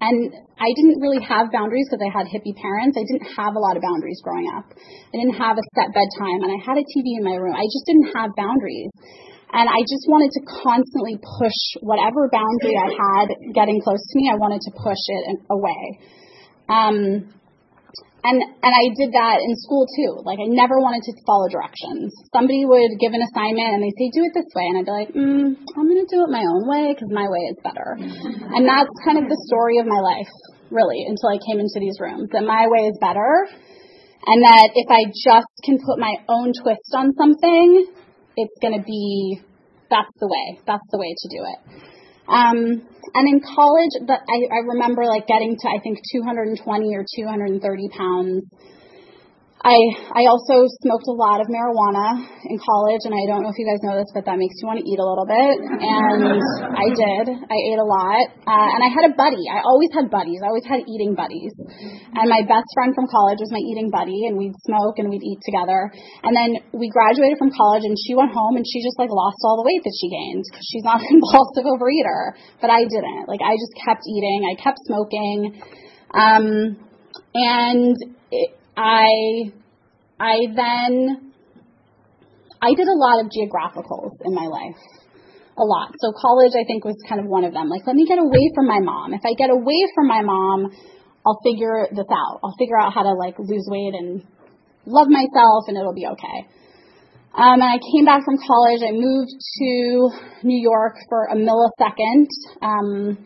And 0.03 0.35
I 0.59 0.71
didn't 0.75 0.99
really 0.99 1.23
have 1.23 1.55
boundaries 1.55 1.87
because 1.87 2.03
I 2.03 2.11
had 2.11 2.27
hippie 2.27 2.59
parents. 2.59 2.99
I 2.99 3.07
didn't 3.07 3.39
have 3.39 3.55
a 3.55 3.63
lot 3.63 3.79
of 3.79 3.87
boundaries 3.87 4.19
growing 4.25 4.51
up. 4.51 4.67
I 4.75 5.15
didn't 5.15 5.39
have 5.39 5.55
a 5.55 5.65
set 5.79 5.95
bedtime 5.95 6.43
and 6.43 6.51
I 6.51 6.59
had 6.59 6.75
a 6.75 6.83
TV 6.83 7.15
in 7.21 7.23
my 7.23 7.39
room. 7.39 7.55
I 7.55 7.69
just 7.71 7.87
didn't 7.87 8.11
have 8.11 8.35
boundaries. 8.35 8.91
And 9.53 9.69
I 9.69 9.85
just 9.85 10.09
wanted 10.09 10.33
to 10.33 10.43
constantly 10.65 11.21
push 11.21 11.59
whatever 11.85 12.29
boundary 12.33 12.73
I 12.73 12.89
had 12.89 13.27
getting 13.53 13.81
close 13.85 14.01
to 14.01 14.15
me, 14.17 14.33
I 14.33 14.37
wanted 14.41 14.65
to 14.65 14.73
push 14.73 15.03
it 15.13 15.45
away. 15.53 15.83
Um, 16.73 17.29
and 18.23 18.39
and 18.39 18.73
I 18.73 18.85
did 18.95 19.11
that 19.19 19.43
in 19.43 19.53
school 19.59 19.83
too. 19.99 20.23
Like 20.23 20.39
I 20.39 20.47
never 20.47 20.79
wanted 20.79 21.03
to 21.11 21.13
follow 21.27 21.51
directions. 21.51 22.15
Somebody 22.31 22.63
would 22.63 22.95
give 23.03 23.11
an 23.13 23.23
assignment 23.23 23.75
and 23.75 23.83
they 23.83 23.91
say 23.99 24.15
do 24.15 24.23
it 24.23 24.33
this 24.33 24.47
way, 24.55 24.67
and 24.71 24.77
I'd 24.79 24.87
be 24.87 24.95
like, 24.95 25.11
mm, 25.11 25.47
I'm 25.59 25.87
gonna 25.91 26.07
do 26.07 26.23
it 26.23 26.31
my 26.31 26.47
own 26.47 26.65
way 26.71 26.95
because 26.95 27.11
my 27.11 27.27
way 27.27 27.51
is 27.51 27.59
better. 27.67 27.99
And 27.99 28.63
that's 28.63 28.95
kind 29.03 29.19
of 29.19 29.27
the 29.27 29.39
story 29.51 29.83
of 29.83 29.91
my 29.91 29.99
life, 29.99 30.31
really, 30.71 31.03
until 31.11 31.35
I 31.35 31.39
came 31.43 31.59
into 31.59 31.83
these 31.83 31.99
rooms. 31.99 32.31
That 32.31 32.47
my 32.47 32.71
way 32.71 32.87
is 32.87 32.97
better, 33.03 33.51
and 33.51 34.39
that 34.47 34.71
if 34.79 34.87
I 34.87 35.03
just 35.11 35.53
can 35.67 35.83
put 35.83 35.99
my 35.99 36.15
own 36.31 36.55
twist 36.55 36.95
on 36.95 37.11
something, 37.19 37.91
it's 38.37 38.59
gonna 38.61 38.83
be 38.83 39.41
that's 39.91 40.17
the 40.19 40.27
way. 40.27 40.61
That's 40.67 40.87
the 40.91 40.99
way 40.99 41.13
to 41.13 41.29
do 41.29 41.45
it. 41.45 41.59
Um, 42.29 42.57
and 43.15 43.29
in 43.29 43.41
college, 43.45 43.95
but 44.07 44.21
I, 44.25 44.39
I 44.49 44.61
remember 44.73 45.05
like 45.05 45.27
getting 45.27 45.57
to 45.59 45.69
I 45.69 45.83
think 45.83 45.99
220 46.13 46.97
or 46.97 47.05
230 47.05 47.89
pounds 47.91 48.45
I 49.63 49.79
I 50.19 50.23
also 50.27 50.67
smoked 50.83 51.07
a 51.07 51.15
lot 51.15 51.39
of 51.39 51.47
marijuana 51.47 52.19
in 52.19 52.59
college, 52.59 53.03
and 53.07 53.15
I 53.15 53.23
don't 53.31 53.47
know 53.47 53.51
if 53.55 53.59
you 53.59 53.67
guys 53.67 53.79
know 53.87 53.95
this, 53.95 54.11
but 54.11 54.27
that 54.27 54.35
makes 54.35 54.59
you 54.59 54.67
want 54.67 54.83
to 54.83 54.87
eat 54.87 54.99
a 54.99 55.07
little 55.07 55.27
bit. 55.27 55.55
And 55.63 56.43
I 56.75 56.91
did. 56.91 57.25
I 57.31 57.59
ate 57.71 57.79
a 57.79 57.87
lot, 57.87 58.27
uh, 58.43 58.69
and 58.75 58.81
I 58.83 58.91
had 58.91 59.07
a 59.07 59.15
buddy. 59.15 59.47
I 59.47 59.63
always 59.63 59.95
had 59.95 60.11
buddies. 60.11 60.43
I 60.43 60.51
always 60.51 60.67
had 60.67 60.83
eating 60.91 61.15
buddies. 61.15 61.55
And 62.19 62.27
my 62.27 62.43
best 62.43 62.67
friend 62.75 62.91
from 62.91 63.07
college 63.07 63.39
was 63.39 63.55
my 63.55 63.63
eating 63.63 63.87
buddy, 63.89 64.27
and 64.27 64.35
we'd 64.35 64.59
smoke 64.67 64.99
and 64.99 65.07
we'd 65.07 65.23
eat 65.23 65.39
together. 65.47 65.95
And 66.27 66.35
then 66.35 66.59
we 66.75 66.91
graduated 66.91 67.39
from 67.39 67.55
college, 67.55 67.87
and 67.87 67.95
she 67.95 68.19
went 68.19 68.35
home 68.35 68.59
and 68.59 68.67
she 68.67 68.83
just 68.83 68.99
like 68.99 69.15
lost 69.15 69.39
all 69.47 69.63
the 69.63 69.67
weight 69.67 69.83
that 69.87 69.95
she 69.95 70.11
gained 70.11 70.45
she's 70.61 70.85
not 70.85 71.01
a 71.03 71.07
compulsive 71.07 71.65
overeater, 71.65 72.33
but 72.61 72.71
I 72.71 72.85
didn't. 72.85 73.29
Like 73.29 73.41
I 73.43 73.55
just 73.55 73.75
kept 73.85 74.03
eating. 74.09 74.49
I 74.51 74.55
kept 74.61 74.79
smoking. 74.87 75.63
Um, 76.15 76.77
and 77.35 77.97
it, 78.31 78.51
I 78.77 79.53
I 80.19 80.37
then 80.55 81.33
I 82.61 82.75
did 82.75 82.87
a 82.87 82.99
lot 82.99 83.25
of 83.25 83.31
geographicals 83.31 84.13
in 84.25 84.35
my 84.35 84.47
life. 84.47 84.81
A 85.59 85.65
lot. 85.65 85.93
So 86.01 86.13
college 86.17 86.53
I 86.57 86.65
think 86.65 86.85
was 86.85 86.97
kind 87.09 87.21
of 87.21 87.27
one 87.27 87.45
of 87.45 87.53
them. 87.53 87.69
Like 87.69 87.87
let 87.87 87.97
me 87.97 88.07
get 88.07 88.19
away 88.19 88.51
from 88.55 88.67
my 88.67 88.81
mom. 88.81 89.13
If 89.13 89.21
I 89.25 89.35
get 89.35 89.51
away 89.51 89.85
from 89.95 90.09
my 90.09 90.23
mom, 90.23 90.73
I'll 91.27 91.41
figure 91.45 91.87
this 91.93 92.09
out. 92.11 92.41
I'll 92.43 92.57
figure 92.59 92.79
out 92.79 92.95
how 92.95 93.03
to 93.03 93.13
like 93.13 93.39
lose 93.39 93.67
weight 93.69 93.95
and 93.95 94.25
love 94.87 95.09
myself 95.09 95.65
and 95.69 95.77
it'll 95.77 95.95
be 95.95 96.07
okay. 96.07 96.49
Um, 97.35 97.61
and 97.61 97.65
I 97.65 97.79
came 97.81 98.05
back 98.05 98.25
from 98.25 98.37
college. 98.37 98.83
I 98.85 98.93
moved 98.93 99.33
to 99.33 100.11
New 100.43 100.61
York 100.61 100.97
for 101.09 101.25
a 101.33 101.37
millisecond. 101.37 102.29
Um, 102.61 103.19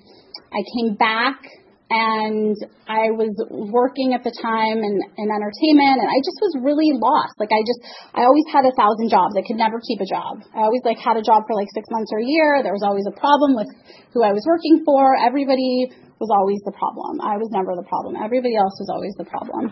I 0.52 0.62
came 0.78 0.94
back 0.94 1.42
and 1.86 2.58
I 2.90 3.14
was 3.14 3.30
working 3.46 4.10
at 4.10 4.26
the 4.26 4.34
time 4.34 4.82
in, 4.82 4.94
in 5.06 5.26
entertainment 5.30 6.02
and 6.02 6.10
I 6.10 6.18
just 6.18 6.38
was 6.42 6.58
really 6.58 6.90
lost. 6.98 7.38
Like 7.38 7.54
I 7.54 7.62
just, 7.62 7.78
I 8.10 8.26
always 8.26 8.42
had 8.50 8.66
a 8.66 8.74
thousand 8.74 9.06
jobs. 9.06 9.38
I 9.38 9.46
could 9.46 9.54
never 9.54 9.78
keep 9.78 10.02
a 10.02 10.08
job. 10.10 10.42
I 10.50 10.66
always 10.66 10.82
like 10.82 10.98
had 10.98 11.14
a 11.14 11.22
job 11.22 11.46
for 11.46 11.54
like 11.54 11.70
six 11.70 11.86
months 11.94 12.10
or 12.10 12.18
a 12.18 12.26
year. 12.26 12.58
There 12.66 12.74
was 12.74 12.82
always 12.82 13.06
a 13.06 13.14
problem 13.14 13.54
with 13.54 13.70
who 14.10 14.26
I 14.26 14.34
was 14.34 14.42
working 14.50 14.82
for. 14.82 15.14
Everybody 15.14 15.94
was 16.18 16.26
always 16.34 16.58
the 16.66 16.74
problem. 16.74 17.22
I 17.22 17.38
was 17.38 17.54
never 17.54 17.78
the 17.78 17.86
problem. 17.86 18.18
Everybody 18.18 18.58
else 18.58 18.74
was 18.82 18.90
always 18.90 19.14
the 19.14 19.28
problem. 19.30 19.70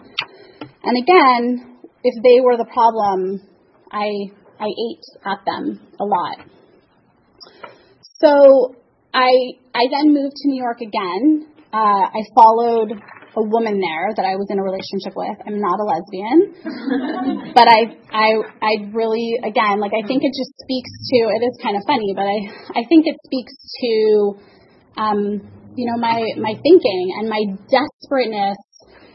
And 0.86 0.94
again, 0.94 1.82
if 2.06 2.14
they 2.22 2.38
were 2.46 2.54
the 2.54 2.70
problem, 2.70 3.42
I, 3.90 4.30
I 4.62 4.70
ate 4.70 5.06
at 5.26 5.42
them 5.42 5.82
a 5.98 6.06
lot. 6.06 6.46
So 8.22 8.78
I, 9.10 9.58
I 9.74 9.82
then 9.90 10.14
moved 10.14 10.38
to 10.38 10.46
New 10.46 10.62
York 10.62 10.78
again 10.78 11.50
uh, 11.74 12.06
I 12.06 12.22
followed 12.38 12.94
a 13.34 13.42
woman 13.42 13.82
there 13.82 14.14
that 14.14 14.22
I 14.22 14.38
was 14.38 14.46
in 14.46 14.62
a 14.62 14.64
relationship 14.64 15.18
with. 15.18 15.34
I'm 15.42 15.58
not 15.58 15.82
a 15.82 15.86
lesbian, 15.90 16.38
but 17.58 17.66
I, 17.66 17.98
I, 18.14 18.28
I 18.62 18.72
really, 18.94 19.34
again, 19.42 19.82
like 19.82 19.90
I 19.90 20.06
think 20.06 20.22
it 20.22 20.30
just 20.38 20.54
speaks 20.62 20.92
to. 21.10 21.18
It 21.34 21.42
is 21.42 21.58
kind 21.58 21.74
of 21.74 21.82
funny, 21.82 22.14
but 22.14 22.30
I, 22.30 22.38
I 22.78 22.82
think 22.86 23.10
it 23.10 23.18
speaks 23.26 23.54
to, 23.58 23.92
um, 25.02 25.18
you 25.74 25.90
know, 25.90 25.98
my 25.98 26.22
my 26.38 26.54
thinking 26.54 27.18
and 27.18 27.26
my 27.26 27.42
desperateness 27.66 28.54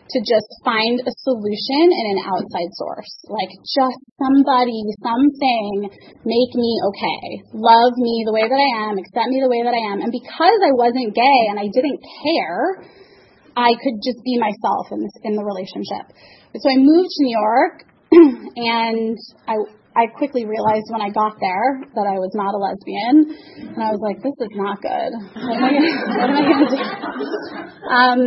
to 0.09 0.19
just 0.25 0.49
find 0.65 0.97
a 1.05 1.13
solution 1.21 1.85
in 1.93 2.05
an 2.17 2.19
outside 2.25 2.71
source. 2.73 3.13
Like 3.29 3.49
just 3.61 4.01
somebody, 4.17 4.81
something 5.05 5.89
make 6.25 6.51
me 6.57 6.71
okay. 6.89 7.23
Love 7.53 7.93
me 7.97 8.25
the 8.25 8.33
way 8.33 8.49
that 8.49 8.57
I 8.57 8.89
am, 8.89 8.97
accept 8.97 9.29
me 9.29 9.39
the 9.41 9.51
way 9.51 9.61
that 9.61 9.73
I 9.73 9.83
am. 9.93 10.01
And 10.01 10.09
because 10.09 10.59
I 10.65 10.73
wasn't 10.73 11.13
gay 11.13 11.41
and 11.53 11.61
I 11.61 11.69
didn't 11.69 12.01
care, 12.25 12.81
I 13.53 13.75
could 13.77 14.01
just 14.01 14.23
be 14.25 14.39
myself 14.39 14.89
in 14.91 15.03
this 15.03 15.15
in 15.23 15.35
the 15.35 15.45
relationship. 15.45 16.09
So 16.57 16.65
I 16.69 16.77
moved 16.77 17.09
to 17.13 17.21
New 17.23 17.35
York 17.37 17.75
and 18.57 19.17
I 19.45 19.55
I 19.99 20.07
quickly 20.15 20.47
realized 20.47 20.87
when 20.87 21.03
I 21.03 21.11
got 21.11 21.35
there 21.43 21.83
that 21.91 22.07
I 22.07 22.15
was 22.15 22.31
not 22.31 22.55
a 22.55 22.59
lesbian, 22.59 23.35
and 23.75 23.81
I 23.83 23.91
was 23.91 23.99
like, 23.99 24.23
"This 24.23 24.31
is 24.39 24.53
not 24.55 24.79
good. 24.79 25.11
What 25.35 25.59
am 25.59 26.39
I 26.39 26.43
going 26.47 26.63
to 26.63 26.71
do?" 26.71 26.83
Um, 27.89 28.21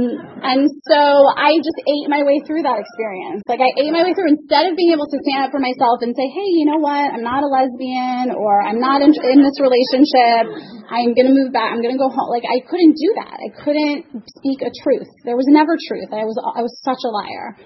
and 0.44 0.68
so 0.68 1.00
I 1.32 1.56
just 1.56 1.80
ate 1.88 2.12
my 2.12 2.28
way 2.28 2.44
through 2.44 2.68
that 2.68 2.76
experience. 2.76 3.40
Like 3.48 3.64
I 3.64 3.72
ate 3.80 3.88
my 3.88 4.04
way 4.04 4.12
through 4.12 4.36
instead 4.36 4.68
of 4.68 4.76
being 4.76 4.92
able 4.92 5.08
to 5.08 5.18
stand 5.24 5.48
up 5.48 5.50
for 5.56 5.64
myself 5.64 6.04
and 6.04 6.12
say, 6.12 6.28
"Hey, 6.28 6.48
you 6.60 6.68
know 6.68 6.80
what? 6.82 7.08
I'm 7.08 7.24
not 7.24 7.40
a 7.40 7.48
lesbian, 7.48 8.36
or 8.36 8.60
I'm 8.60 8.76
not 8.76 9.00
in, 9.00 9.16
in 9.16 9.40
this 9.40 9.56
relationship. 9.56 10.52
I'm 10.92 11.16
going 11.16 11.32
to 11.32 11.36
move 11.36 11.56
back. 11.56 11.72
I'm 11.72 11.80
going 11.80 11.96
to 11.96 12.02
go 12.02 12.12
home." 12.12 12.28
Like 12.28 12.44
I 12.44 12.60
couldn't 12.68 13.00
do 13.00 13.08
that. 13.16 13.36
I 13.40 13.48
couldn't 13.64 14.28
speak 14.44 14.60
a 14.60 14.68
truth. 14.84 15.08
There 15.24 15.40
was 15.40 15.48
never 15.48 15.80
truth. 15.88 16.12
I 16.12 16.28
was 16.28 16.36
I 16.36 16.60
was 16.60 16.76
such 16.84 17.00
a 17.00 17.10
liar. 17.10 17.56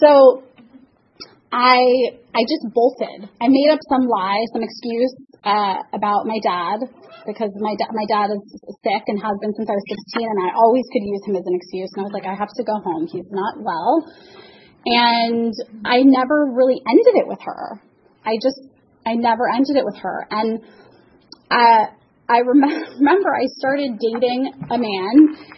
So 0.00 0.46
I 1.56 2.12
I 2.36 2.44
just 2.44 2.68
bolted. 2.76 3.32
I 3.40 3.48
made 3.48 3.72
up 3.72 3.80
some 3.88 4.04
lie, 4.04 4.44
some 4.52 4.60
excuse 4.60 5.16
uh, 5.40 5.80
about 5.96 6.28
my 6.28 6.36
dad 6.44 6.84
because 7.24 7.48
my 7.64 7.72
da- 7.80 7.96
my 7.96 8.04
dad 8.04 8.28
is 8.28 8.44
sick 8.84 9.04
and 9.08 9.16
has 9.16 9.32
been 9.40 9.56
since 9.56 9.64
I 9.64 9.72
was 9.72 9.86
16, 10.20 10.28
and 10.28 10.40
I 10.44 10.52
always 10.52 10.84
could 10.92 11.00
use 11.00 11.24
him 11.24 11.34
as 11.40 11.48
an 11.48 11.56
excuse. 11.56 11.88
And 11.96 12.04
I 12.04 12.04
was 12.04 12.12
like, 12.12 12.28
I 12.28 12.36
have 12.36 12.52
to 12.60 12.62
go 12.62 12.76
home. 12.84 13.08
He's 13.08 13.30
not 13.32 13.64
well, 13.64 14.04
and 14.84 15.54
I 15.88 16.04
never 16.04 16.52
really 16.52 16.76
ended 16.84 17.16
it 17.24 17.26
with 17.26 17.40
her. 17.48 17.80
I 18.20 18.36
just 18.36 18.60
I 19.08 19.16
never 19.16 19.48
ended 19.48 19.80
it 19.80 19.84
with 19.88 19.96
her, 20.04 20.28
and 20.28 20.60
uh, 21.48 21.84
I 22.28 22.42
rem- 22.42 22.66
remember 22.98 23.30
I 23.30 23.46
started 23.58 23.98
dating 24.02 24.50
a 24.70 24.78
man 24.78 25.14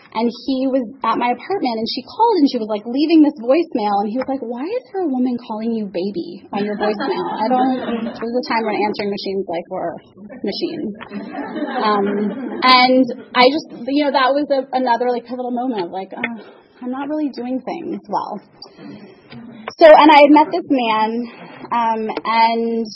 and 0.09 0.27
he 0.45 0.69
was 0.69 0.85
at 1.05 1.17
my 1.17 1.33
apartment 1.33 1.77
and 1.81 1.89
she 1.89 2.05
called 2.05 2.37
and 2.41 2.49
she 2.49 2.61
was 2.61 2.69
like 2.69 2.85
leaving 2.85 3.25
this 3.25 3.37
voicemail 3.41 4.05
and 4.05 4.09
he 4.13 4.17
was 4.21 4.29
like, 4.29 4.45
Why 4.45 4.65
is 4.65 4.85
there 4.93 5.05
a 5.05 5.11
woman 5.11 5.37
calling 5.41 5.73
you 5.73 5.89
baby 5.89 6.45
on 6.53 6.65
your 6.65 6.77
voicemail? 6.77 7.25
I 7.25 7.47
don't 7.49 8.05
there 8.05 8.27
was 8.29 8.37
a 8.37 8.47
time 8.49 8.65
when 8.69 8.77
answering 8.85 9.11
machines 9.13 9.45
like 9.49 9.67
were 9.73 9.97
machines. 10.45 10.93
Um 11.81 12.05
and 12.61 13.05
I 13.33 13.45
just 13.49 13.69
you 13.89 14.05
know, 14.05 14.13
that 14.13 14.33
was 14.37 14.49
a, 14.53 14.69
another 14.77 15.09
like 15.09 15.25
pivotal 15.25 15.53
moment 15.53 15.89
of 15.89 15.91
like, 15.93 16.13
oh, 16.13 16.37
I'm 16.85 16.93
not 16.93 17.09
really 17.09 17.33
doing 17.33 17.61
things 17.65 18.01
well. 18.09 18.41
So 19.81 19.87
and 19.89 20.09
I 20.11 20.19
had 20.21 20.33
met 20.33 20.49
this 20.53 20.69
man, 20.69 21.09
um 21.73 22.03
and 22.13 22.87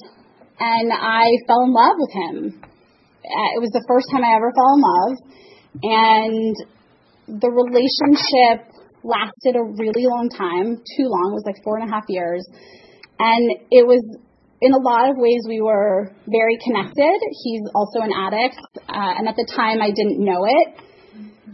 and 0.60 0.88
I 0.92 1.24
fell 1.48 1.64
in 1.64 1.72
love 1.72 1.96
with 1.96 2.12
him 2.12 2.71
it 3.24 3.60
was 3.60 3.70
the 3.70 3.84
first 3.86 4.10
time 4.10 4.24
I 4.24 4.34
ever 4.34 4.50
fell 4.50 4.74
in 4.74 4.82
love, 4.82 5.14
and 5.82 6.54
the 7.40 7.50
relationship 7.50 8.66
lasted 9.02 9.54
a 9.56 9.64
really 9.78 10.06
long 10.06 10.30
time, 10.30 10.78
too 10.96 11.06
long. 11.06 11.34
It 11.34 11.38
was 11.42 11.46
like 11.46 11.62
four 11.62 11.78
and 11.78 11.88
a 11.88 11.90
half 11.92 12.04
years, 12.08 12.42
and 13.18 13.44
it 13.70 13.86
was 13.86 14.02
in 14.62 14.72
a 14.74 14.78
lot 14.78 15.10
of 15.10 15.18
ways 15.18 15.42
we 15.46 15.60
were 15.60 16.10
very 16.26 16.58
connected. 16.62 17.18
He's 17.42 17.62
also 17.74 18.00
an 18.02 18.14
addict, 18.14 18.58
uh, 18.86 19.18
and 19.18 19.26
at 19.26 19.34
the 19.34 19.46
time 19.54 19.82
I 19.82 19.90
didn't 19.90 20.22
know 20.22 20.46
it. 20.46 20.82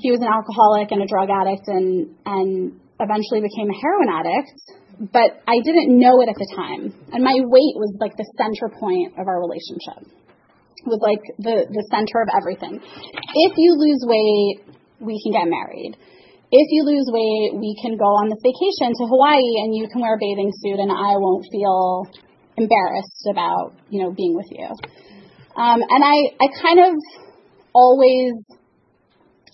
He 0.00 0.12
was 0.12 0.20
an 0.20 0.28
alcoholic 0.28 0.92
and 0.92 1.02
a 1.02 1.08
drug 1.08 1.28
addict, 1.28 1.68
and 1.68 2.16
and 2.24 2.80
eventually 3.00 3.40
became 3.44 3.68
a 3.68 3.78
heroin 3.80 4.08
addict. 4.08 4.52
But 4.98 5.40
I 5.46 5.62
didn't 5.62 5.94
know 5.94 6.20
it 6.22 6.28
at 6.28 6.34
the 6.34 6.50
time, 6.56 6.90
and 7.12 7.22
my 7.22 7.38
weight 7.38 7.76
was 7.78 7.94
like 8.00 8.16
the 8.16 8.26
center 8.36 8.72
point 8.80 9.14
of 9.14 9.28
our 9.28 9.38
relationship 9.40 10.10
was 10.86 11.00
like 11.02 11.22
the, 11.38 11.66
the 11.66 11.84
center 11.90 12.22
of 12.22 12.28
everything. 12.34 12.78
If 12.78 13.52
you 13.56 13.74
lose 13.74 14.02
weight, 14.06 14.68
we 15.00 15.18
can 15.22 15.32
get 15.32 15.46
married. 15.48 15.96
if 16.50 16.68
you 16.72 16.84
lose 16.84 17.06
weight, 17.12 17.60
we 17.60 17.76
can 17.82 17.96
go 17.96 18.08
on 18.18 18.28
this 18.28 18.40
vacation 18.40 18.94
to 18.96 19.04
Hawaii 19.06 19.62
and 19.64 19.74
you 19.76 19.88
can 19.88 20.00
wear 20.00 20.14
a 20.14 20.20
bathing 20.20 20.50
suit 20.50 20.80
and 20.80 20.90
I 20.90 21.16
won't 21.20 21.44
feel 21.52 22.08
embarrassed 22.56 23.26
about, 23.30 23.74
you 23.90 24.02
know, 24.02 24.10
being 24.10 24.34
with 24.34 24.48
you. 24.50 24.68
Um, 25.54 25.80
and 25.82 26.02
I, 26.02 26.16
I 26.40 26.46
kind 26.62 26.80
of 26.88 26.94
always, 27.74 28.32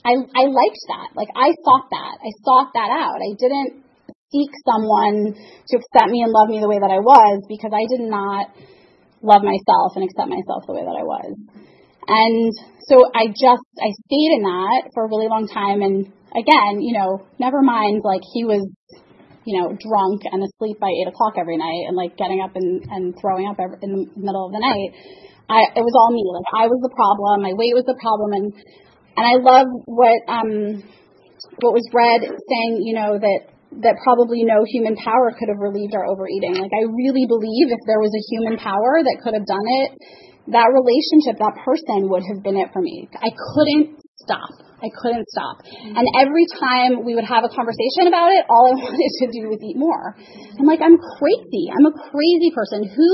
I, 0.04 0.12
I 0.16 0.44
liked 0.48 0.82
that. 0.88 1.08
Like 1.16 1.28
I 1.34 1.50
sought 1.64 1.88
that. 1.90 2.16
I 2.22 2.30
sought 2.44 2.70
that 2.74 2.90
out. 2.92 3.18
I 3.20 3.32
didn't 3.36 3.84
seek 4.30 4.50
someone 4.66 5.34
to 5.34 5.72
accept 5.76 6.10
me 6.10 6.22
and 6.22 6.32
love 6.32 6.48
me 6.48 6.60
the 6.60 6.68
way 6.68 6.78
that 6.78 6.90
I 6.90 6.98
was 6.98 7.42
because 7.48 7.70
I 7.72 7.84
did 7.88 8.06
not 8.08 8.50
love 9.24 9.40
myself 9.40 9.96
and 9.96 10.04
accept 10.04 10.28
myself 10.28 10.68
the 10.68 10.76
way 10.76 10.84
that 10.84 11.00
I 11.00 11.04
was. 11.08 11.32
And 12.04 12.52
so 12.84 13.00
I 13.16 13.32
just, 13.32 13.64
I 13.80 13.88
stayed 14.04 14.32
in 14.36 14.44
that 14.44 14.92
for 14.92 15.08
a 15.08 15.08
really 15.08 15.32
long 15.32 15.48
time 15.48 15.80
and 15.80 16.04
again, 16.36 16.84
you 16.84 16.92
know, 16.92 17.24
never 17.40 17.62
mind 17.62 18.04
like 18.04 18.20
he 18.36 18.44
was, 18.44 18.60
you 19.48 19.56
know, 19.56 19.72
drunk 19.72 20.28
and 20.28 20.44
asleep 20.44 20.76
by 20.76 20.92
eight 20.92 21.08
o'clock 21.08 21.40
every 21.40 21.56
night 21.56 21.88
and 21.88 21.96
like 21.96 22.16
getting 22.20 22.44
up 22.44 22.52
and, 22.54 22.84
and 22.92 23.16
throwing 23.16 23.48
up 23.48 23.56
every, 23.56 23.80
in 23.80 23.90
the 23.96 24.04
middle 24.20 24.46
of 24.46 24.52
the 24.52 24.60
night. 24.60 24.92
I, 25.48 25.72
it 25.72 25.84
was 25.84 25.96
all 25.96 26.12
me. 26.12 26.24
Like 26.28 26.48
I 26.52 26.68
was 26.68 26.80
the 26.84 26.92
problem. 26.92 27.40
My 27.40 27.56
weight 27.56 27.72
was 27.72 27.88
the 27.88 27.96
problem. 27.96 28.36
And, 28.36 28.52
and 29.16 29.24
I 29.24 29.40
love 29.40 29.68
what, 29.88 30.20
um, 30.28 30.84
what 31.64 31.72
was 31.72 31.88
read 31.92 32.20
saying, 32.20 32.84
you 32.84 32.94
know, 32.94 33.16
that, 33.16 33.53
that 33.82 33.98
probably 34.04 34.44
no 34.44 34.62
human 34.62 34.94
power 34.94 35.32
could 35.34 35.48
have 35.50 35.58
relieved 35.58 35.94
our 35.94 36.06
overeating. 36.06 36.54
Like 36.54 36.74
I 36.74 36.86
really 36.86 37.26
believe 37.26 37.72
if 37.72 37.82
there 37.86 37.98
was 37.98 38.12
a 38.14 38.22
human 38.30 38.60
power 38.60 39.02
that 39.02 39.16
could 39.24 39.34
have 39.34 39.46
done 39.46 39.66
it, 39.82 39.98
that 40.52 40.68
relationship, 40.70 41.40
that 41.40 41.56
person 41.64 42.12
would 42.12 42.22
have 42.28 42.44
been 42.44 42.60
it 42.60 42.68
for 42.72 42.84
me. 42.84 43.08
I 43.16 43.32
couldn't 43.32 43.96
stop. 44.20 44.52
I 44.84 44.92
couldn't 44.92 45.24
stop. 45.32 45.64
Mm-hmm. 45.64 45.96
And 45.96 46.04
every 46.20 46.44
time 46.60 47.08
we 47.08 47.16
would 47.16 47.24
have 47.24 47.40
a 47.40 47.48
conversation 47.48 48.04
about 48.04 48.36
it, 48.36 48.44
all 48.52 48.68
I 48.68 48.76
wanted 48.84 49.12
to 49.24 49.26
do 49.32 49.48
was 49.48 49.60
eat 49.64 49.80
more. 49.80 50.12
I'm 50.60 50.68
like, 50.68 50.84
I'm 50.84 51.00
crazy. 51.16 51.72
I'm 51.72 51.88
a 51.88 51.94
crazy 52.12 52.52
person. 52.52 52.84
Who 52.84 53.12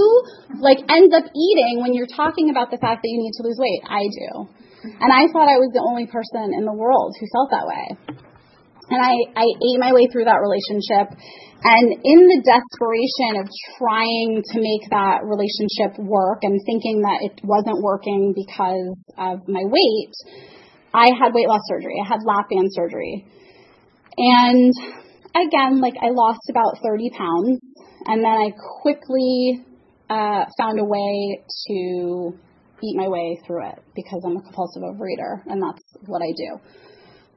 like 0.58 0.82
ends 0.90 1.14
up 1.14 1.30
eating 1.30 1.78
when 1.78 1.94
you're 1.94 2.10
talking 2.10 2.50
about 2.50 2.74
the 2.74 2.80
fact 2.82 3.06
that 3.06 3.10
you 3.10 3.22
need 3.22 3.34
to 3.38 3.46
lose 3.46 3.58
weight? 3.62 3.82
I 3.86 4.02
do. 4.10 4.50
And 4.82 5.12
I 5.12 5.30
thought 5.30 5.46
I 5.46 5.60
was 5.60 5.70
the 5.76 5.84
only 5.84 6.08
person 6.10 6.56
in 6.56 6.64
the 6.64 6.72
world 6.72 7.14
who 7.20 7.26
felt 7.30 7.52
that 7.52 7.66
way. 7.68 7.84
And 8.90 9.00
I, 9.00 9.14
I 9.38 9.46
ate 9.46 9.78
my 9.78 9.92
way 9.92 10.06
through 10.10 10.24
that 10.24 10.42
relationship. 10.42 11.14
And 11.62 11.86
in 11.92 12.20
the 12.26 12.40
desperation 12.42 13.38
of 13.38 13.46
trying 13.78 14.42
to 14.42 14.56
make 14.58 14.90
that 14.90 15.22
relationship 15.22 15.98
work 16.02 16.40
and 16.42 16.58
thinking 16.64 17.02
that 17.02 17.20
it 17.22 17.40
wasn't 17.44 17.82
working 17.82 18.32
because 18.34 18.96
of 19.18 19.46
my 19.46 19.62
weight, 19.62 20.14
I 20.92 21.12
had 21.14 21.34
weight 21.34 21.48
loss 21.48 21.60
surgery. 21.68 22.00
I 22.02 22.08
had 22.08 22.20
lap 22.24 22.46
band 22.50 22.68
surgery. 22.72 23.26
And 24.16 24.72
again, 25.36 25.80
like 25.80 25.94
I 26.02 26.10
lost 26.10 26.50
about 26.50 26.82
30 26.82 27.10
pounds. 27.10 27.60
And 28.06 28.24
then 28.24 28.32
I 28.32 28.50
quickly 28.82 29.62
uh, 30.08 30.46
found 30.58 30.80
a 30.80 30.84
way 30.84 31.44
to 31.68 32.32
eat 32.82 32.96
my 32.96 33.08
way 33.08 33.38
through 33.46 33.68
it 33.68 33.78
because 33.94 34.22
I'm 34.24 34.36
a 34.36 34.42
compulsive 34.42 34.82
overeater 34.82 35.44
and 35.46 35.62
that's 35.62 35.82
what 36.06 36.22
I 36.22 36.32
do. 36.36 36.58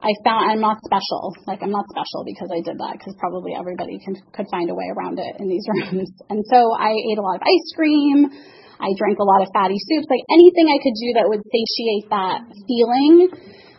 I 0.04 0.12
found 0.20 0.52
I'm 0.52 0.60
not 0.60 0.76
special. 0.84 1.32
Like 1.48 1.64
I'm 1.64 1.72
not 1.72 1.88
special 1.88 2.28
because 2.28 2.52
I 2.52 2.60
did 2.60 2.76
that 2.76 3.00
because 3.00 3.16
probably 3.16 3.56
everybody 3.56 3.96
can 4.04 4.20
could 4.36 4.44
find 4.52 4.68
a 4.68 4.76
way 4.76 4.84
around 4.92 5.16
it 5.18 5.40
in 5.40 5.48
these 5.48 5.64
rooms. 5.72 6.12
And 6.28 6.44
so 6.52 6.60
I 6.76 6.92
ate 6.92 7.16
a 7.16 7.24
lot 7.24 7.40
of 7.40 7.42
ice 7.42 7.68
cream. 7.72 8.28
I 8.76 8.92
drank 9.00 9.16
a 9.18 9.24
lot 9.24 9.40
of 9.40 9.48
fatty 9.54 9.80
soups, 9.80 10.06
like 10.10 10.20
anything 10.28 10.68
I 10.68 10.76
could 10.82 10.92
do 10.92 11.08
that 11.16 11.24
would 11.24 11.40
satiate 11.40 12.10
that 12.10 12.44
feeling, 12.68 13.32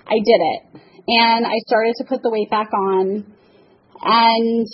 I 0.08 0.18
did 0.18 0.42
it. 0.42 0.62
And 1.08 1.46
I 1.46 1.58
started 1.68 1.94
to 2.00 2.06
put 2.10 2.24
the 2.24 2.32
weight 2.32 2.50
back 2.50 2.74
on. 2.74 3.28
And 4.02 4.68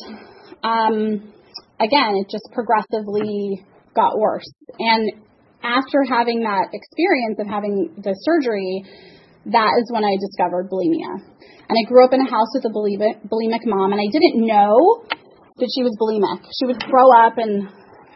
um, 0.63 1.34
again, 1.81 2.15
it 2.22 2.29
just 2.31 2.48
progressively 2.53 3.65
got 3.93 4.17
worse. 4.17 4.48
And 4.79 5.12
after 5.63 6.05
having 6.08 6.43
that 6.43 6.70
experience 6.72 7.38
of 7.39 7.48
having 7.48 7.91
the 7.98 8.15
surgery, 8.24 8.86
that 9.50 9.72
is 9.82 9.88
when 9.90 10.06
I 10.06 10.14
discovered 10.22 10.70
bulimia. 10.70 11.18
And 11.66 11.75
I 11.80 11.84
grew 11.88 12.04
up 12.04 12.14
in 12.14 12.22
a 12.22 12.30
house 12.30 12.51
with 12.54 12.68
a 12.68 12.74
bulimic, 12.74 13.64
mom, 13.66 13.96
and 13.96 14.01
I 14.01 14.10
didn't 14.12 14.44
know 14.46 15.08
that 15.58 15.70
she 15.72 15.82
was 15.82 15.96
bulimic. 15.98 16.44
She 16.60 16.68
would 16.68 16.84
throw 16.84 17.10
up, 17.16 17.40
and 17.40 17.66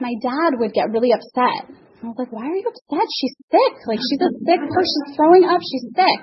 my 0.04 0.14
dad 0.22 0.60
would 0.60 0.76
get 0.76 0.92
really 0.92 1.16
upset. 1.16 1.72
I 2.04 2.12
was 2.12 2.20
like, 2.20 2.30
why 2.30 2.46
are 2.46 2.54
you 2.60 2.68
upset? 2.68 3.08
She's 3.18 3.34
sick. 3.50 3.76
Like, 3.88 3.98
she's 3.98 4.22
a 4.22 4.32
sick 4.46 4.62
person. 4.62 5.00
She's 5.08 5.16
throwing 5.18 5.48
up. 5.48 5.58
She's 5.64 5.88
sick. 5.96 6.20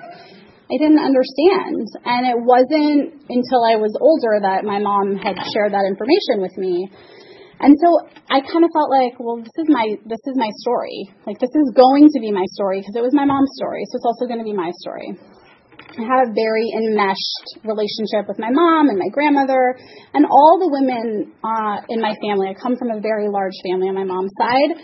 I 0.71 0.75
didn't 0.79 1.03
understand. 1.03 1.83
And 2.07 2.23
it 2.23 2.39
wasn't 2.39 3.19
until 3.27 3.61
I 3.67 3.75
was 3.75 3.91
older 3.99 4.39
that 4.47 4.63
my 4.63 4.79
mom 4.79 5.19
had 5.19 5.35
shared 5.51 5.75
that 5.75 5.83
information 5.83 6.39
with 6.39 6.55
me. 6.55 6.87
And 7.63 7.79
so 7.79 7.87
I 8.27 8.43
kind 8.43 8.67
of 8.67 8.71
felt 8.75 8.91
like, 8.91 9.15
well, 9.23 9.39
this 9.39 9.55
is 9.55 9.71
my 9.71 9.95
this 10.03 10.19
is 10.27 10.35
my 10.35 10.51
story. 10.59 11.07
Like 11.23 11.39
this 11.39 11.55
is 11.55 11.71
going 11.71 12.11
to 12.11 12.19
be 12.19 12.27
my 12.27 12.43
story 12.59 12.83
because 12.83 12.99
it 12.99 13.01
was 13.01 13.15
my 13.15 13.23
mom's 13.23 13.55
story, 13.55 13.87
so 13.87 13.95
it's 13.95 14.05
also 14.05 14.27
going 14.27 14.43
to 14.43 14.47
be 14.47 14.51
my 14.51 14.67
story. 14.83 15.15
I 15.95 16.03
had 16.03 16.27
a 16.27 16.33
very 16.35 16.67
enmeshed 16.75 17.63
relationship 17.63 18.27
with 18.27 18.35
my 18.35 18.51
mom 18.51 18.89
and 18.89 18.99
my 18.99 19.07
grandmother 19.15 19.79
and 20.13 20.25
all 20.25 20.59
the 20.59 20.67
women 20.75 21.31
uh, 21.39 21.79
in 21.87 22.01
my 22.01 22.17
family. 22.19 22.51
I 22.51 22.55
come 22.59 22.75
from 22.75 22.91
a 22.91 22.99
very 22.99 23.29
large 23.29 23.55
family 23.63 23.87
on 23.87 23.95
my 23.95 24.03
mom's 24.03 24.33
side, 24.35 24.75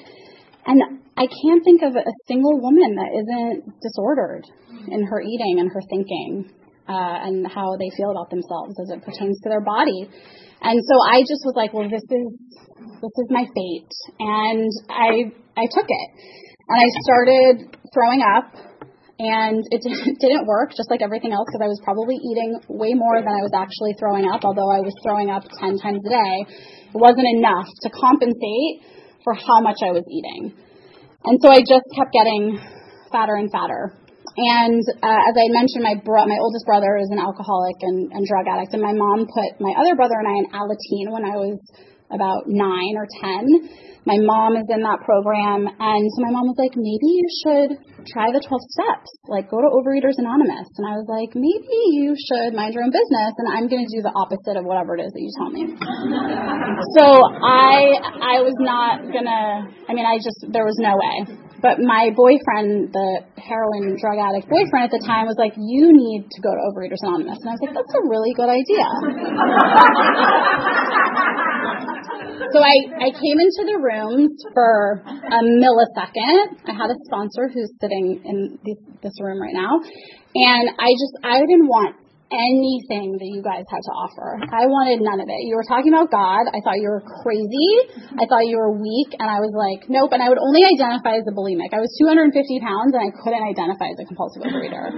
and 0.63 1.03
I 1.19 1.27
can't 1.27 1.63
think 1.67 1.83
of 1.83 1.99
a 1.99 2.13
single 2.31 2.63
woman 2.63 2.95
that 2.95 3.11
isn't 3.11 3.75
disordered 3.83 4.47
in 4.87 5.03
her 5.03 5.19
eating 5.19 5.59
and 5.59 5.67
her 5.67 5.83
thinking 5.91 6.47
Uh, 6.89 7.21
and 7.21 7.45
how 7.45 7.78
they 7.78 7.93
feel 7.93 8.10
about 8.10 8.34
themselves 8.34 8.73
as 8.82 8.89
it 8.89 9.06
pertains 9.06 9.38
to 9.45 9.47
their 9.47 9.62
body. 9.62 10.10
And 10.62 10.78
so 10.82 10.95
I 11.06 11.21
just 11.21 11.45
was 11.45 11.54
like, 11.54 11.69
well, 11.69 11.86
this 11.86 12.02
is 12.02 12.28
this 12.99 13.15
is 13.15 13.28
my 13.30 13.45
fate, 13.45 13.93
and 14.19 14.67
I 14.89 15.30
I 15.56 15.65
took 15.71 15.88
it, 15.88 16.10
and 16.67 16.78
I 16.82 16.88
started 17.06 17.56
throwing 17.93 18.19
up, 18.19 18.52
and 19.19 19.63
it 19.71 19.80
didn't 20.19 20.47
work, 20.47 20.75
just 20.75 20.91
like 20.91 21.02
everything 21.02 21.32
else, 21.32 21.47
because 21.47 21.63
I 21.63 21.71
was 21.71 21.80
probably 21.84 22.19
eating 22.19 22.60
way 22.67 22.91
more 22.91 23.23
than 23.23 23.32
I 23.32 23.43
was 23.45 23.56
actually 23.56 23.95
throwing 23.95 24.28
up. 24.28 24.43
Although 24.43 24.67
I 24.67 24.84
was 24.84 24.91
throwing 24.99 25.30
up 25.30 25.47
ten 25.62 25.80
times 25.80 26.04
a 26.04 26.12
day, 26.12 26.36
it 26.91 26.99
wasn't 26.99 27.28
enough 27.39 27.69
to 27.86 27.89
compensate 27.93 28.84
for 29.23 29.38
how 29.38 29.62
much 29.62 29.80
I 29.80 29.95
was 29.95 30.04
eating. 30.12 30.58
And 31.23 31.39
so 31.39 31.52
I 31.52 31.60
just 31.60 31.88
kept 31.95 32.12
getting 32.12 32.60
fatter 33.12 33.36
and 33.36 33.52
fatter. 33.52 33.95
And 34.37 34.83
uh, 35.01 35.21
as 35.29 35.35
I 35.35 35.47
mentioned, 35.49 35.83
my 35.83 35.95
bro- 36.03 36.27
my 36.27 36.37
oldest 36.39 36.65
brother 36.65 36.97
is 36.97 37.09
an 37.11 37.19
alcoholic 37.19 37.77
and, 37.81 38.11
and 38.11 38.21
drug 38.27 38.45
addict, 38.45 38.73
and 38.73 38.83
my 38.83 38.93
mom 38.93 39.25
put 39.25 39.57
my 39.59 39.73
other 39.79 39.95
brother 39.95 40.17
and 40.19 40.27
I 40.27 40.35
in 40.43 40.47
Alateen 40.53 41.11
when 41.13 41.25
I 41.25 41.35
was 41.37 41.57
about 42.09 42.49
nine 42.49 42.95
or 42.97 43.07
ten. 43.21 43.45
My 44.07 44.17
mom 44.17 44.55
is 44.55 44.65
in 44.71 44.81
that 44.81 45.05
program, 45.05 45.67
and 45.69 46.03
so 46.15 46.17
my 46.23 46.31
mom 46.33 46.49
was 46.49 46.57
like, 46.57 46.73
maybe 46.73 47.09
you 47.19 47.27
should 47.43 47.69
try 48.09 48.31
the 48.31 48.41
12 48.41 48.47
steps, 48.73 49.11
like 49.27 49.51
go 49.51 49.59
to 49.59 49.69
Overeaters 49.69 50.17
Anonymous. 50.17 50.65
And 50.79 50.87
I 50.87 50.97
was 50.97 51.05
like, 51.05 51.35
maybe 51.35 51.77
you 51.99 52.15
should 52.15 52.55
mind 52.55 52.73
your 52.73 52.87
own 52.87 52.95
business, 52.95 53.33
and 53.37 53.47
I'm 53.53 53.67
going 53.67 53.85
to 53.85 53.91
do 53.91 54.01
the 54.01 54.15
opposite 54.15 54.55
of 54.55 54.65
whatever 54.65 54.97
it 54.97 55.03
is 55.03 55.11
that 55.13 55.21
you 55.21 55.29
tell 55.35 55.51
me. 55.51 55.63
so 56.97 57.05
I 57.43 58.01
I 58.23 58.35
was 58.41 58.55
not 58.57 59.03
gonna. 59.13 59.67
I 59.85 59.91
mean, 59.93 60.07
I 60.07 60.17
just 60.17 60.47
there 60.47 60.65
was 60.65 60.79
no 60.79 60.95
way. 60.95 61.48
But 61.61 61.79
my 61.83 62.11
boyfriend, 62.15 62.93
the 62.93 63.23
heroin 63.35 63.99
drug 63.99 64.17
addict 64.17 64.47
boyfriend 64.47 64.87
at 64.87 64.93
the 64.95 65.03
time, 65.05 65.27
was 65.27 65.35
like, 65.37 65.53
"You 65.57 65.91
need 65.91 66.27
to 66.31 66.39
go 66.41 66.51
to 66.55 66.61
Overeaters 66.71 67.03
Anonymous," 67.03 67.39
and 67.43 67.49
I 67.49 67.53
was 67.53 67.61
like, 67.61 67.75
"That's 67.75 67.95
a 67.95 68.03
really 68.07 68.33
good 68.33 68.49
idea." 68.49 68.87
So 72.39 72.57
I, 72.63 72.75
I 72.97 73.09
came 73.13 73.37
into 73.37 73.61
the 73.67 73.77
rooms 73.77 74.31
for 74.55 75.03
a 75.05 75.41
millisecond. 75.59 76.57
I 76.65 76.73
had 76.73 76.89
a 76.89 76.97
sponsor 77.05 77.51
who's 77.51 77.69
sitting 77.81 78.23
in 78.25 78.57
this, 78.65 78.79
this 79.03 79.13
room 79.21 79.41
right 79.41 79.53
now. 79.53 79.77
And 79.77 80.65
I 80.79 80.89
just, 80.97 81.15
I 81.21 81.37
didn't 81.45 81.67
want 81.67 81.98
anything 82.29 83.17
that 83.17 83.25
you 83.25 83.41
guys 83.41 83.65
had 83.65 83.81
to 83.81 83.93
offer. 83.93 84.37
I 84.53 84.69
wanted 84.69 85.01
none 85.01 85.17
of 85.17 85.25
it. 85.25 85.41
You 85.49 85.57
were 85.57 85.65
talking 85.65 85.89
about 85.89 86.13
God. 86.13 86.45
I 86.53 86.61
thought 86.61 86.77
you 86.77 86.89
were 86.89 87.01
crazy. 87.01 87.71
I 88.21 88.29
thought 88.29 88.45
you 88.45 88.61
were 88.61 88.77
weak. 88.77 89.17
And 89.17 89.25
I 89.25 89.41
was 89.41 89.49
like, 89.57 89.89
nope. 89.89 90.13
And 90.13 90.21
I 90.21 90.29
would 90.29 90.37
only 90.37 90.61
identify 90.61 91.17
as 91.17 91.25
a 91.25 91.33
bulimic. 91.33 91.73
I 91.73 91.81
was 91.81 91.89
250 91.97 92.29
pounds 92.61 92.93
and 92.93 93.01
I 93.01 93.09
couldn't 93.09 93.41
identify 93.41 93.89
as 93.89 93.97
a 93.97 94.05
compulsive 94.05 94.45
overeater. 94.45 94.93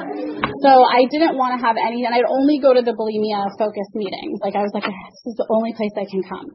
so 0.64 0.70
I 0.88 1.04
didn't 1.12 1.36
want 1.36 1.52
to 1.56 1.60
have 1.60 1.76
any, 1.76 2.08
and 2.08 2.16
I'd 2.16 2.28
only 2.28 2.56
go 2.56 2.72
to 2.72 2.80
the 2.80 2.96
bulimia 2.96 3.44
focused 3.60 3.92
meetings. 3.92 4.40
Like 4.40 4.56
I 4.56 4.64
was 4.64 4.72
like, 4.72 4.88
ah, 4.88 5.04
this 5.12 5.36
is 5.36 5.36
the 5.36 5.48
only 5.52 5.76
place 5.76 5.92
I 6.00 6.08
can 6.08 6.24
come. 6.24 6.48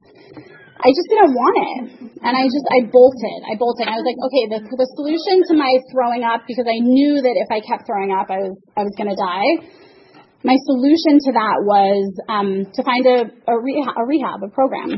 I 0.76 0.92
just 0.92 1.08
didn't 1.08 1.32
want 1.38 1.56
it. 1.56 1.78
And 2.26 2.34
I 2.36 2.50
just, 2.50 2.68
I 2.68 2.84
bolted. 2.90 3.40
I 3.48 3.54
bolted. 3.56 3.88
I 3.88 3.96
was 3.96 4.06
like, 4.06 4.20
okay, 4.20 4.44
the, 4.52 4.60
the 4.74 4.90
solution 5.00 5.46
to 5.48 5.54
my 5.56 5.72
throwing 5.94 6.26
up, 6.26 6.44
because 6.50 6.68
I 6.68 6.82
knew 6.84 7.22
that 7.22 7.36
if 7.38 7.48
I 7.48 7.64
kept 7.64 7.88
throwing 7.88 8.12
up, 8.12 8.28
I 8.28 8.44
was, 8.44 8.54
I 8.76 8.84
was 8.84 8.94
going 9.00 9.08
to 9.08 9.16
die 9.16 9.85
my 10.46 10.58
solution 10.70 11.18
to 11.26 11.32
that 11.34 11.58
was 11.66 12.06
um, 12.30 12.70
to 12.70 12.82
find 12.86 13.04
a, 13.10 13.26
a, 13.50 13.56
rehab, 13.58 13.98
a 13.98 14.06
rehab, 14.06 14.40
a 14.46 14.52
program. 14.54 14.94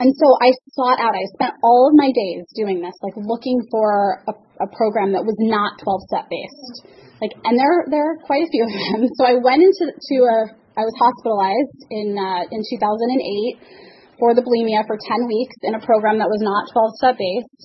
And 0.00 0.10
so 0.16 0.26
I 0.40 0.48
sought 0.72 0.96
out, 1.04 1.12
I 1.12 1.28
spent 1.36 1.60
all 1.60 1.92
of 1.92 1.94
my 2.00 2.08
days 2.08 2.48
doing 2.56 2.80
this, 2.80 2.96
like 3.04 3.12
looking 3.20 3.60
for 3.68 4.24
a, 4.24 4.32
a 4.64 4.68
program 4.72 5.12
that 5.12 5.20
was 5.28 5.36
not 5.44 5.76
12 5.84 6.08
step 6.08 6.26
based. 6.32 6.96
Like, 7.20 7.36
and 7.44 7.60
there, 7.60 7.84
there 7.92 8.04
are 8.08 8.18
quite 8.24 8.48
a 8.48 8.50
few 8.50 8.64
of 8.64 8.72
them. 8.72 9.04
So 9.20 9.28
I 9.28 9.36
went 9.36 9.60
into 9.60 9.92
to 9.92 10.16
a, 10.24 10.38
I 10.74 10.82
was 10.82 10.96
hospitalized 10.98 11.80
in 11.92 12.18
uh, 12.18 12.48
in 12.50 12.60
2008 12.64 14.18
for 14.18 14.34
the 14.34 14.42
bulimia 14.42 14.82
for 14.88 14.98
10 14.98 15.28
weeks 15.28 15.54
in 15.62 15.74
a 15.76 15.82
program 15.84 16.18
that 16.18 16.26
was 16.26 16.42
not 16.42 16.66
12 16.72 16.98
step 16.98 17.16
based, 17.20 17.60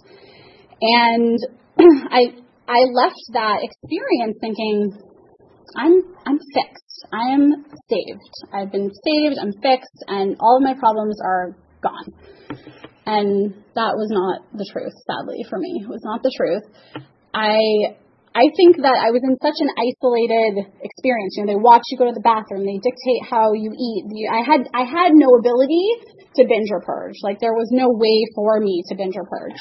and 0.81 1.39
I 2.13 2.37
I 2.69 2.85
left 2.93 3.23
that 3.33 3.65
experience 3.65 4.37
thinking 4.37 4.93
I'm 5.75 6.05
I'm 6.25 6.37
fixed. 6.53 6.88
I 7.11 7.33
am 7.33 7.65
saved. 7.89 8.33
I've 8.53 8.71
been 8.71 8.91
saved. 8.91 9.37
I'm 9.41 9.53
fixed, 9.61 9.99
and 10.07 10.35
all 10.39 10.57
of 10.57 10.63
my 10.63 10.73
problems 10.77 11.17
are 11.23 11.55
gone. 11.81 12.13
And 13.05 13.53
that 13.73 13.97
was 13.97 14.09
not 14.13 14.45
the 14.53 14.67
truth, 14.71 14.93
sadly 15.09 15.41
for 15.49 15.57
me. 15.57 15.81
It 15.81 15.89
was 15.89 16.01
not 16.03 16.21
the 16.21 16.31
truth. 16.35 16.63
I 17.33 17.97
I 18.29 18.45
think 18.53 18.77
that 18.85 18.93
I 18.93 19.09
was 19.09 19.25
in 19.25 19.33
such 19.41 19.57
an 19.57 19.73
isolated 19.73 20.69
experience. 20.85 21.33
You 21.33 21.45
know, 21.45 21.57
they 21.57 21.61
watch 21.61 21.81
you 21.89 21.97
go 21.97 22.05
to 22.05 22.13
the 22.13 22.21
bathroom, 22.21 22.61
they 22.61 22.77
dictate 22.77 23.25
how 23.25 23.57
you 23.57 23.73
eat. 23.73 24.05
I 24.29 24.45
had 24.45 24.69
I 24.69 24.85
had 24.85 25.17
no 25.17 25.33
ability 25.41 25.85
to 26.37 26.45
binge 26.45 26.69
or 26.69 26.85
purge. 26.85 27.17
Like 27.25 27.41
there 27.41 27.57
was 27.57 27.73
no 27.73 27.89
way 27.89 28.17
for 28.37 28.61
me 28.61 28.85
to 28.89 28.93
binge 28.93 29.17
or 29.17 29.25
purge. 29.25 29.57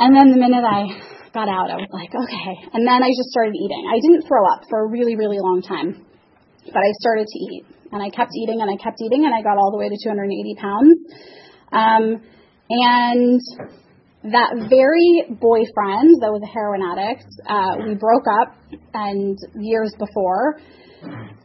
And 0.00 0.16
then 0.16 0.32
the 0.32 0.40
minute 0.40 0.64
I 0.64 0.88
got 1.36 1.52
out, 1.52 1.68
I 1.68 1.76
was 1.76 1.92
like, 1.92 2.08
okay. 2.08 2.52
And 2.72 2.88
then 2.88 3.04
I 3.04 3.12
just 3.12 3.28
started 3.28 3.52
eating. 3.52 3.84
I 3.92 4.00
didn't 4.00 4.24
throw 4.24 4.40
up 4.48 4.64
for 4.72 4.80
a 4.80 4.88
really, 4.88 5.14
really 5.14 5.38
long 5.38 5.60
time, 5.60 6.08
but 6.66 6.76
I 6.78 6.90
started 7.00 7.26
to 7.26 7.38
eat. 7.38 7.64
And 7.92 8.02
I 8.02 8.08
kept 8.10 8.30
eating 8.36 8.60
and 8.60 8.70
I 8.70 8.76
kept 8.82 9.00
eating 9.02 9.24
and 9.24 9.34
I 9.34 9.42
got 9.42 9.58
all 9.58 9.72
the 9.72 9.78
way 9.78 9.88
to 9.88 9.96
280 10.02 10.54
pounds. 10.60 10.98
Um, 11.72 12.22
and 12.70 13.40
that 14.22 14.68
very 14.68 15.24
boyfriend 15.26 16.22
that 16.22 16.30
was 16.30 16.42
a 16.44 16.52
heroin 16.52 16.82
addict, 16.84 17.26
uh, 17.48 17.88
we 17.88 17.94
broke 17.94 18.26
up 18.28 18.54
and 18.94 19.38
years 19.58 19.94
before. 19.98 20.60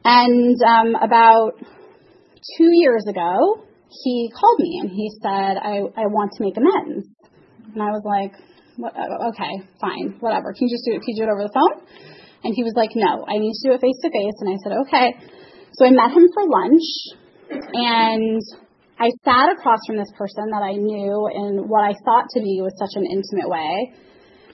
And 0.03 0.57
um, 0.61 0.95
about 1.01 1.53
two 2.57 2.69
years 2.73 3.05
ago, 3.09 3.63
he 4.03 4.29
called 4.29 4.59
me 4.59 4.79
and 4.83 4.91
he 4.91 5.09
said, 5.21 5.57
I, 5.57 5.87
I 5.95 6.05
want 6.11 6.31
to 6.37 6.43
make 6.43 6.57
amends. 6.57 7.07
And 7.73 7.81
I 7.81 7.89
was 7.89 8.03
like, 8.03 8.33
what, 8.77 8.93
okay, 9.33 9.63
fine, 9.79 10.17
whatever. 10.19 10.53
Can 10.53 10.67
you 10.67 10.75
just 10.75 10.85
do 10.85 10.91
it? 10.93 11.01
Can 11.01 11.15
you 11.15 11.23
do 11.23 11.29
it 11.29 11.33
over 11.33 11.43
the 11.47 11.55
phone? 11.55 11.87
And 12.45 12.53
he 12.53 12.61
was 12.61 12.77
like, 12.77 12.93
no, 12.93 13.25
I 13.25 13.41
need 13.41 13.57
to 13.57 13.63
do 13.65 13.73
it 13.73 13.81
face 13.81 13.97
to 14.05 14.09
face. 14.13 14.37
And 14.45 14.49
I 14.53 14.57
said, 14.61 14.73
okay. 14.85 15.07
So 15.73 15.89
I 15.89 15.91
met 15.91 16.13
him 16.13 16.29
for 16.29 16.45
lunch 16.45 16.85
and 17.73 18.39
I 19.01 19.09
sat 19.25 19.49
across 19.57 19.81
from 19.89 19.97
this 19.97 20.13
person 20.13 20.53
that 20.53 20.61
I 20.61 20.77
knew 20.77 21.25
in 21.33 21.65
what 21.65 21.81
I 21.81 21.97
thought 22.05 22.29
to 22.37 22.39
be 22.39 22.61
was 22.61 22.77
such 22.77 22.93
an 23.01 23.09
intimate 23.09 23.49
way. 23.49 23.97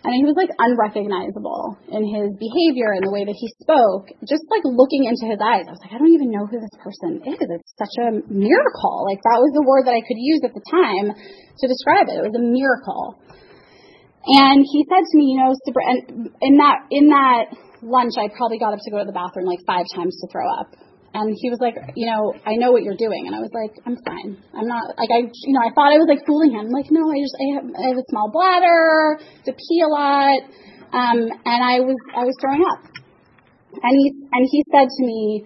And 0.01 0.17
he 0.17 0.25
was 0.25 0.33
like 0.33 0.49
unrecognizable 0.57 1.77
in 1.93 2.01
his 2.01 2.33
behavior 2.39 2.89
and 2.95 3.05
the 3.05 3.13
way 3.13 3.21
that 3.21 3.37
he 3.37 3.47
spoke. 3.61 4.09
Just 4.25 4.41
like 4.49 4.65
looking 4.65 5.05
into 5.05 5.29
his 5.29 5.37
eyes, 5.37 5.69
I 5.69 5.75
was 5.75 5.83
like, 5.85 5.93
I 5.93 6.01
don't 6.01 6.15
even 6.15 6.33
know 6.33 6.49
who 6.49 6.57
this 6.57 6.73
person 6.81 7.21
is. 7.21 7.37
It's 7.37 7.75
such 7.77 7.95
a 8.01 8.09
miracle. 8.25 9.05
Like 9.05 9.21
that 9.21 9.37
was 9.37 9.53
the 9.53 9.67
word 9.67 9.85
that 9.85 9.93
I 9.93 10.01
could 10.01 10.17
use 10.17 10.41
at 10.41 10.57
the 10.57 10.65
time 10.73 11.13
to 11.13 11.65
describe 11.69 12.09
it. 12.09 12.17
It 12.17 12.25
was 12.25 12.39
a 12.39 12.41
miracle. 12.41 13.19
And 14.25 14.65
he 14.65 14.89
said 14.89 15.05
to 15.05 15.15
me, 15.19 15.37
you 15.37 15.37
know, 15.37 15.53
in 15.53 16.57
that 16.57 16.77
in 16.89 17.05
that 17.13 17.53
lunch, 17.81 18.13
I 18.17 18.29
probably 18.37 18.57
got 18.57 18.73
up 18.73 18.79
to 18.81 18.91
go 18.91 18.99
to 18.99 19.05
the 19.05 19.15
bathroom 19.15 19.45
like 19.45 19.59
five 19.65 19.85
times 19.93 20.15
to 20.21 20.27
throw 20.31 20.45
up. 20.47 20.73
And 21.13 21.35
he 21.35 21.51
was 21.51 21.59
like, 21.59 21.75
you 21.99 22.07
know, 22.07 22.31
I 22.47 22.55
know 22.55 22.71
what 22.71 22.83
you're 22.83 22.95
doing. 22.95 23.27
And 23.27 23.35
I 23.35 23.43
was 23.43 23.51
like, 23.51 23.75
I'm 23.83 23.99
fine. 24.07 24.39
I'm 24.55 24.67
not 24.67 24.95
like 24.95 25.11
I, 25.11 25.27
you 25.27 25.51
know, 25.51 25.59
I 25.59 25.67
thought 25.75 25.91
I 25.91 25.99
was 25.99 26.07
like 26.07 26.23
fooling 26.23 26.55
him. 26.55 26.71
I'm 26.71 26.75
like, 26.75 26.87
no, 26.87 27.03
I 27.03 27.19
just 27.19 27.35
I 27.35 27.45
have, 27.59 27.65
I 27.67 27.83
have 27.91 27.99
a 27.99 28.07
small 28.07 28.31
bladder, 28.31 29.19
to 29.19 29.51
pee 29.51 29.81
a 29.83 29.91
lot, 29.91 30.39
um, 30.95 31.19
and 31.27 31.59
I 31.59 31.83
was 31.83 31.99
I 32.15 32.23
was 32.23 32.31
throwing 32.39 32.63
up. 32.63 32.79
And 33.83 33.91
he 33.91 34.07
and 34.31 34.43
he 34.47 34.63
said 34.71 34.87
to 34.87 35.01
me, 35.03 35.43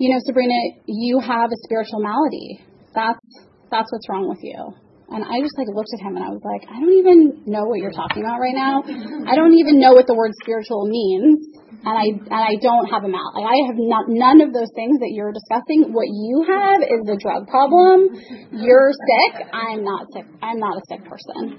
you 0.00 0.16
know, 0.16 0.20
Sabrina, 0.24 0.80
you 0.88 1.20
have 1.20 1.52
a 1.52 1.58
spiritual 1.68 2.00
malady. 2.00 2.64
That's 2.96 3.20
that's 3.68 3.92
what's 3.92 4.08
wrong 4.08 4.28
with 4.32 4.40
you. 4.40 4.85
And 5.08 5.22
I 5.22 5.38
just 5.38 5.54
like 5.54 5.70
looked 5.70 5.94
at 5.94 6.02
him 6.02 6.18
and 6.18 6.24
I 6.24 6.30
was 6.34 6.42
like, 6.42 6.66
I 6.66 6.82
don't 6.82 6.98
even 6.98 7.46
know 7.46 7.64
what 7.70 7.78
you're 7.78 7.94
talking 7.94 8.26
about 8.26 8.42
right 8.42 8.56
now. 8.56 8.82
I 9.30 9.38
don't 9.38 9.54
even 9.54 9.78
know 9.78 9.94
what 9.94 10.06
the 10.06 10.18
word 10.18 10.34
spiritual 10.42 10.90
means 10.90 11.46
and 11.86 11.94
I 11.94 12.06
and 12.18 12.42
I 12.42 12.58
don't 12.58 12.90
have 12.90 13.06
a 13.06 13.10
mouth. 13.10 13.32
Like 13.38 13.46
I 13.46 13.58
have 13.70 13.78
not, 13.78 14.10
none 14.10 14.42
of 14.42 14.50
those 14.50 14.70
things 14.74 14.98
that 14.98 15.14
you're 15.14 15.30
discussing. 15.30 15.94
What 15.94 16.10
you 16.10 16.42
have 16.42 16.82
is 16.82 17.06
a 17.06 17.14
drug 17.22 17.46
problem. 17.46 18.10
You're 18.50 18.90
sick. 18.90 19.46
I'm 19.54 19.86
not 19.86 20.10
sick. 20.10 20.26
I'm 20.42 20.58
not 20.58 20.74
a 20.74 20.82
sick 20.90 21.06
person. 21.06 21.54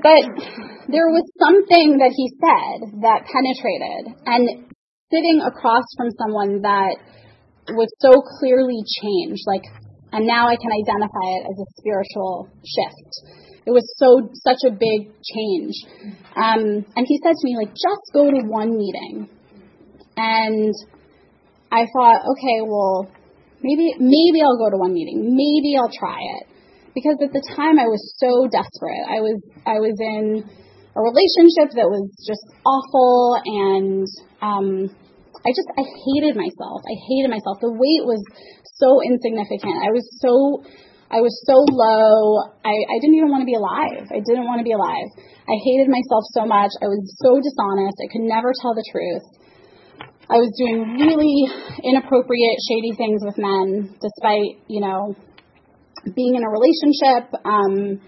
But 0.00 0.24
there 0.88 1.12
was 1.12 1.24
something 1.36 2.00
that 2.00 2.12
he 2.16 2.32
said 2.40 3.04
that 3.04 3.28
penetrated, 3.28 4.16
and 4.24 4.72
sitting 5.12 5.44
across 5.44 5.84
from 5.96 6.08
someone 6.16 6.62
that 6.62 6.96
was 7.76 7.92
so 8.00 8.16
clearly 8.40 8.80
changed, 9.00 9.44
like, 9.44 9.64
and 10.12 10.26
now 10.26 10.48
I 10.48 10.56
can 10.56 10.72
identify 10.72 11.28
it 11.38 11.44
as 11.50 11.56
a 11.60 11.68
spiritual 11.80 12.48
shift 12.64 13.48
it 13.68 13.72
was 13.76 13.84
so 14.00 14.24
such 14.32 14.64
a 14.64 14.72
big 14.72 15.12
change. 15.20 15.76
Um, 16.32 16.88
and 16.96 17.04
he 17.04 17.20
said 17.20 17.36
to 17.36 17.44
me, 17.44 17.52
like, 17.60 17.76
just 17.76 18.04
go 18.14 18.24
to 18.24 18.40
one 18.48 18.78
meeting. 18.78 19.28
And 20.16 20.72
I 21.70 21.84
thought, 21.92 22.24
okay, 22.32 22.64
well, 22.64 23.12
maybe 23.60 23.92
maybe 24.00 24.40
I'll 24.40 24.56
go 24.56 24.72
to 24.72 24.80
one 24.80 24.94
meeting. 24.94 25.36
Maybe 25.36 25.76
I'll 25.76 25.92
try 25.92 26.16
it. 26.16 26.48
Because 26.96 27.20
at 27.20 27.30
the 27.36 27.44
time 27.54 27.78
I 27.78 27.84
was 27.84 28.00
so 28.16 28.48
desperate. 28.48 29.04
I 29.04 29.20
was 29.20 29.36
I 29.68 29.76
was 29.84 29.92
in 30.00 30.40
a 30.96 31.00
relationship 31.04 31.76
that 31.76 31.86
was 31.92 32.08
just 32.24 32.48
awful 32.64 33.36
and 33.44 34.08
um 34.40 34.88
I 35.44 35.52
just 35.52 35.68
I 35.76 35.84
hated 35.84 36.40
myself. 36.40 36.80
I 36.88 36.96
hated 37.04 37.28
myself. 37.28 37.60
The 37.60 37.70
weight 37.70 38.04
was 38.08 38.24
so 38.78 39.02
insignificant. 39.02 39.76
I 39.82 39.90
was 39.90 40.06
so 40.22 40.62
I 41.10 41.24
was 41.24 41.32
so 41.48 41.56
low. 41.56 42.52
I, 42.64 42.74
I 42.76 42.96
didn't 43.00 43.16
even 43.16 43.32
want 43.32 43.40
to 43.40 43.48
be 43.48 43.56
alive. 43.56 44.04
I 44.12 44.20
didn't 44.20 44.44
want 44.44 44.60
to 44.60 44.66
be 44.66 44.76
alive. 44.76 45.08
I 45.48 45.56
hated 45.64 45.88
myself 45.88 46.24
so 46.36 46.44
much. 46.44 46.68
I 46.84 46.86
was 46.86 47.00
so 47.24 47.40
dishonest. 47.40 47.96
I 47.96 48.12
could 48.12 48.28
never 48.28 48.52
tell 48.52 48.76
the 48.76 48.84
truth. 48.92 49.24
I 50.28 50.36
was 50.36 50.52
doing 50.60 51.00
really 51.00 51.48
inappropriate, 51.80 52.56
shady 52.68 52.92
things 52.92 53.24
with 53.24 53.40
men, 53.40 53.96
despite, 53.96 54.60
you 54.68 54.84
know, 54.84 55.16
being 56.12 56.36
in 56.36 56.44
a 56.44 56.50
relationship. 56.52 57.32
Um, 57.40 58.04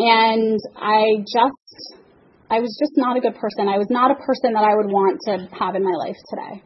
and 0.00 0.56
I 0.72 1.20
just, 1.28 1.76
I 2.48 2.64
was 2.64 2.72
just 2.80 2.96
not 2.96 3.18
a 3.18 3.20
good 3.20 3.36
person. 3.36 3.68
I 3.68 3.76
was 3.76 3.92
not 3.92 4.10
a 4.10 4.16
person 4.24 4.56
that 4.56 4.64
I 4.64 4.72
would 4.72 4.88
want 4.88 5.20
to 5.28 5.44
have 5.52 5.76
in 5.76 5.84
my 5.84 5.92
life 6.00 6.16
today. 6.32 6.64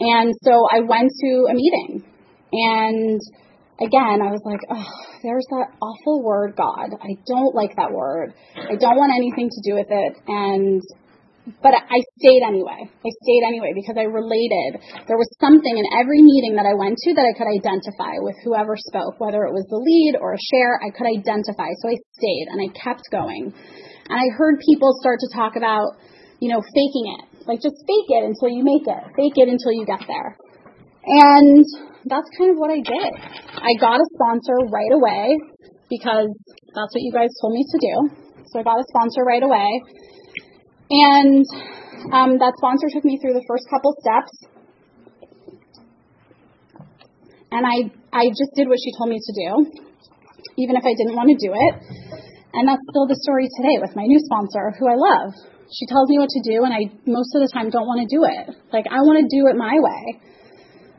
And 0.00 0.32
so 0.40 0.64
I 0.72 0.80
went 0.80 1.12
to 1.12 1.30
a 1.52 1.54
meeting 1.54 2.15
and 2.56 3.20
again, 3.80 4.24
I 4.24 4.32
was 4.32 4.40
like, 4.44 4.60
oh, 4.72 4.90
there's 5.22 5.46
that 5.50 5.76
awful 5.80 6.22
word, 6.22 6.56
God. 6.56 6.96
I 6.96 7.16
don't 7.26 7.54
like 7.54 7.76
that 7.76 7.92
word. 7.92 8.32
I 8.56 8.76
don't 8.76 8.96
want 8.96 9.12
anything 9.12 9.50
to 9.52 9.60
do 9.60 9.76
with 9.76 9.90
it. 9.90 10.12
And, 10.26 10.80
but 11.62 11.76
I 11.76 11.98
stayed 12.18 12.42
anyway. 12.46 12.88
I 12.88 13.10
stayed 13.22 13.44
anyway 13.44 13.76
because 13.76 14.00
I 14.00 14.08
related. 14.08 14.80
There 15.06 15.20
was 15.20 15.28
something 15.40 15.74
in 15.76 15.86
every 16.00 16.22
meeting 16.24 16.56
that 16.56 16.64
I 16.64 16.74
went 16.74 16.96
to 16.96 17.10
that 17.14 17.26
I 17.26 17.34
could 17.36 17.50
identify 17.52 18.16
with 18.24 18.36
whoever 18.44 18.74
spoke, 18.80 19.20
whether 19.20 19.44
it 19.44 19.52
was 19.52 19.66
the 19.68 19.80
lead 19.80 20.16
or 20.20 20.32
a 20.32 20.40
share, 20.40 20.80
I 20.80 20.90
could 20.90 21.06
identify. 21.06 21.68
So 21.84 21.92
I 21.92 21.96
stayed 22.16 22.46
and 22.50 22.58
I 22.64 22.68
kept 22.72 23.04
going. 23.12 23.52
And 23.52 24.16
I 24.16 24.26
heard 24.38 24.62
people 24.64 24.96
start 25.02 25.20
to 25.20 25.28
talk 25.34 25.56
about, 25.56 25.98
you 26.40 26.48
know, 26.48 26.62
faking 26.62 27.06
it. 27.20 27.22
Like 27.46 27.62
just 27.62 27.78
fake 27.86 28.10
it 28.10 28.24
until 28.26 28.50
you 28.50 28.64
make 28.64 28.86
it. 28.86 29.02
Fake 29.14 29.38
it 29.38 29.46
until 29.46 29.70
you 29.70 29.86
get 29.86 30.02
there. 30.06 30.34
And 31.06 31.64
that's 32.04 32.26
kind 32.38 32.50
of 32.50 32.58
what 32.58 32.70
I 32.70 32.82
did. 32.82 33.10
I 33.62 33.78
got 33.78 34.02
a 34.02 34.06
sponsor 34.18 34.58
right 34.74 34.90
away 34.90 35.38
because 35.88 36.30
that's 36.74 36.90
what 36.90 37.02
you 37.02 37.12
guys 37.14 37.30
told 37.40 37.54
me 37.54 37.62
to 37.62 37.78
do. 37.78 37.94
So 38.50 38.58
I 38.58 38.62
got 38.62 38.78
a 38.78 38.86
sponsor 38.90 39.22
right 39.22 39.42
away. 39.42 39.70
And 40.90 41.46
um, 42.10 42.38
that 42.38 42.54
sponsor 42.58 42.86
took 42.90 43.04
me 43.04 43.18
through 43.22 43.34
the 43.34 43.46
first 43.46 43.66
couple 43.70 43.94
steps. 44.02 44.34
And 47.50 47.62
I, 47.62 47.86
I 48.10 48.26
just 48.34 48.50
did 48.58 48.66
what 48.66 48.78
she 48.82 48.90
told 48.98 49.10
me 49.10 49.18
to 49.22 49.32
do, 49.34 49.50
even 50.58 50.74
if 50.74 50.82
I 50.82 50.94
didn't 50.94 51.14
want 51.14 51.30
to 51.30 51.38
do 51.38 51.54
it. 51.54 51.74
And 52.54 52.66
that's 52.66 52.82
still 52.90 53.06
the 53.06 53.18
story 53.22 53.46
today 53.58 53.78
with 53.78 53.94
my 53.94 54.06
new 54.06 54.18
sponsor, 54.18 54.74
who 54.78 54.90
I 54.90 54.98
love. 54.98 55.30
She 55.70 55.86
tells 55.86 56.08
me 56.10 56.18
what 56.18 56.30
to 56.30 56.42
do, 56.46 56.62
and 56.62 56.72
I 56.72 56.86
most 57.06 57.34
of 57.34 57.42
the 57.42 57.50
time 57.50 57.70
don't 57.70 57.86
want 57.86 58.02
to 58.02 58.08
do 58.10 58.22
it. 58.22 58.54
Like, 58.72 58.86
I 58.86 59.02
want 59.02 59.18
to 59.18 59.26
do 59.26 59.50
it 59.50 59.58
my 59.58 59.74
way. 59.78 60.02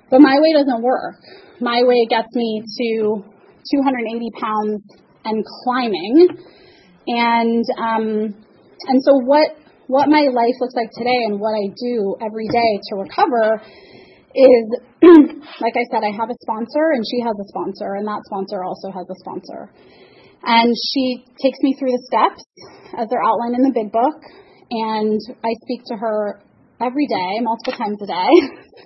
But 0.09 0.21
my 0.21 0.35
way 0.39 0.53
doesn't 0.53 0.81
work. 0.81 1.15
My 1.59 1.83
way 1.83 2.05
gets 2.09 2.33
me 2.33 2.61
to 2.61 3.23
280 3.71 4.31
pounds 4.39 4.83
and 5.25 5.43
climbing. 5.63 6.27
And 7.07 7.65
um, 7.77 8.07
and 8.87 9.03
so 9.03 9.19
what 9.25 9.55
what 9.87 10.07
my 10.09 10.27
life 10.31 10.55
looks 10.59 10.75
like 10.75 10.91
today 10.91 11.23
and 11.27 11.39
what 11.39 11.55
I 11.55 11.71
do 11.71 12.15
every 12.19 12.47
day 12.47 12.71
to 12.91 12.95
recover 12.99 13.61
is 14.35 14.65
like 15.63 15.75
I 15.75 15.85
said, 15.91 16.03
I 16.03 16.11
have 16.11 16.29
a 16.29 16.37
sponsor 16.43 16.91
and 16.91 17.03
she 17.07 17.19
has 17.23 17.35
a 17.35 17.47
sponsor 17.47 17.95
and 17.95 18.07
that 18.07 18.21
sponsor 18.27 18.63
also 18.63 18.91
has 18.91 19.07
a 19.09 19.17
sponsor. 19.23 19.71
And 20.43 20.71
she 20.93 21.25
takes 21.41 21.59
me 21.63 21.75
through 21.79 21.91
the 21.91 22.03
steps 22.05 22.43
as 22.99 23.07
they're 23.09 23.23
outlined 23.23 23.55
in 23.55 23.63
the 23.63 23.73
big 23.73 23.91
book 23.91 24.19
and 24.69 25.19
I 25.43 25.51
speak 25.63 25.81
to 25.87 25.95
her 25.95 26.39
every 26.81 27.07
day, 27.07 27.39
multiple 27.41 27.73
times 27.73 27.99
a 28.03 28.07
day. 28.07 28.31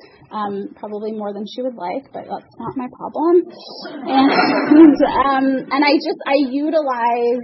um, 0.32 0.74
probably 0.76 1.12
more 1.12 1.34
than 1.34 1.46
she 1.46 1.62
would 1.62 1.76
like, 1.76 2.12
but 2.14 2.24
that's 2.28 2.56
not 2.58 2.78
my 2.78 2.88
problem. 2.96 3.44
And 4.08 4.96
um, 5.28 5.46
and 5.72 5.82
I 5.84 5.94
just 5.96 6.20
I 6.26 6.36
utilize 6.50 7.44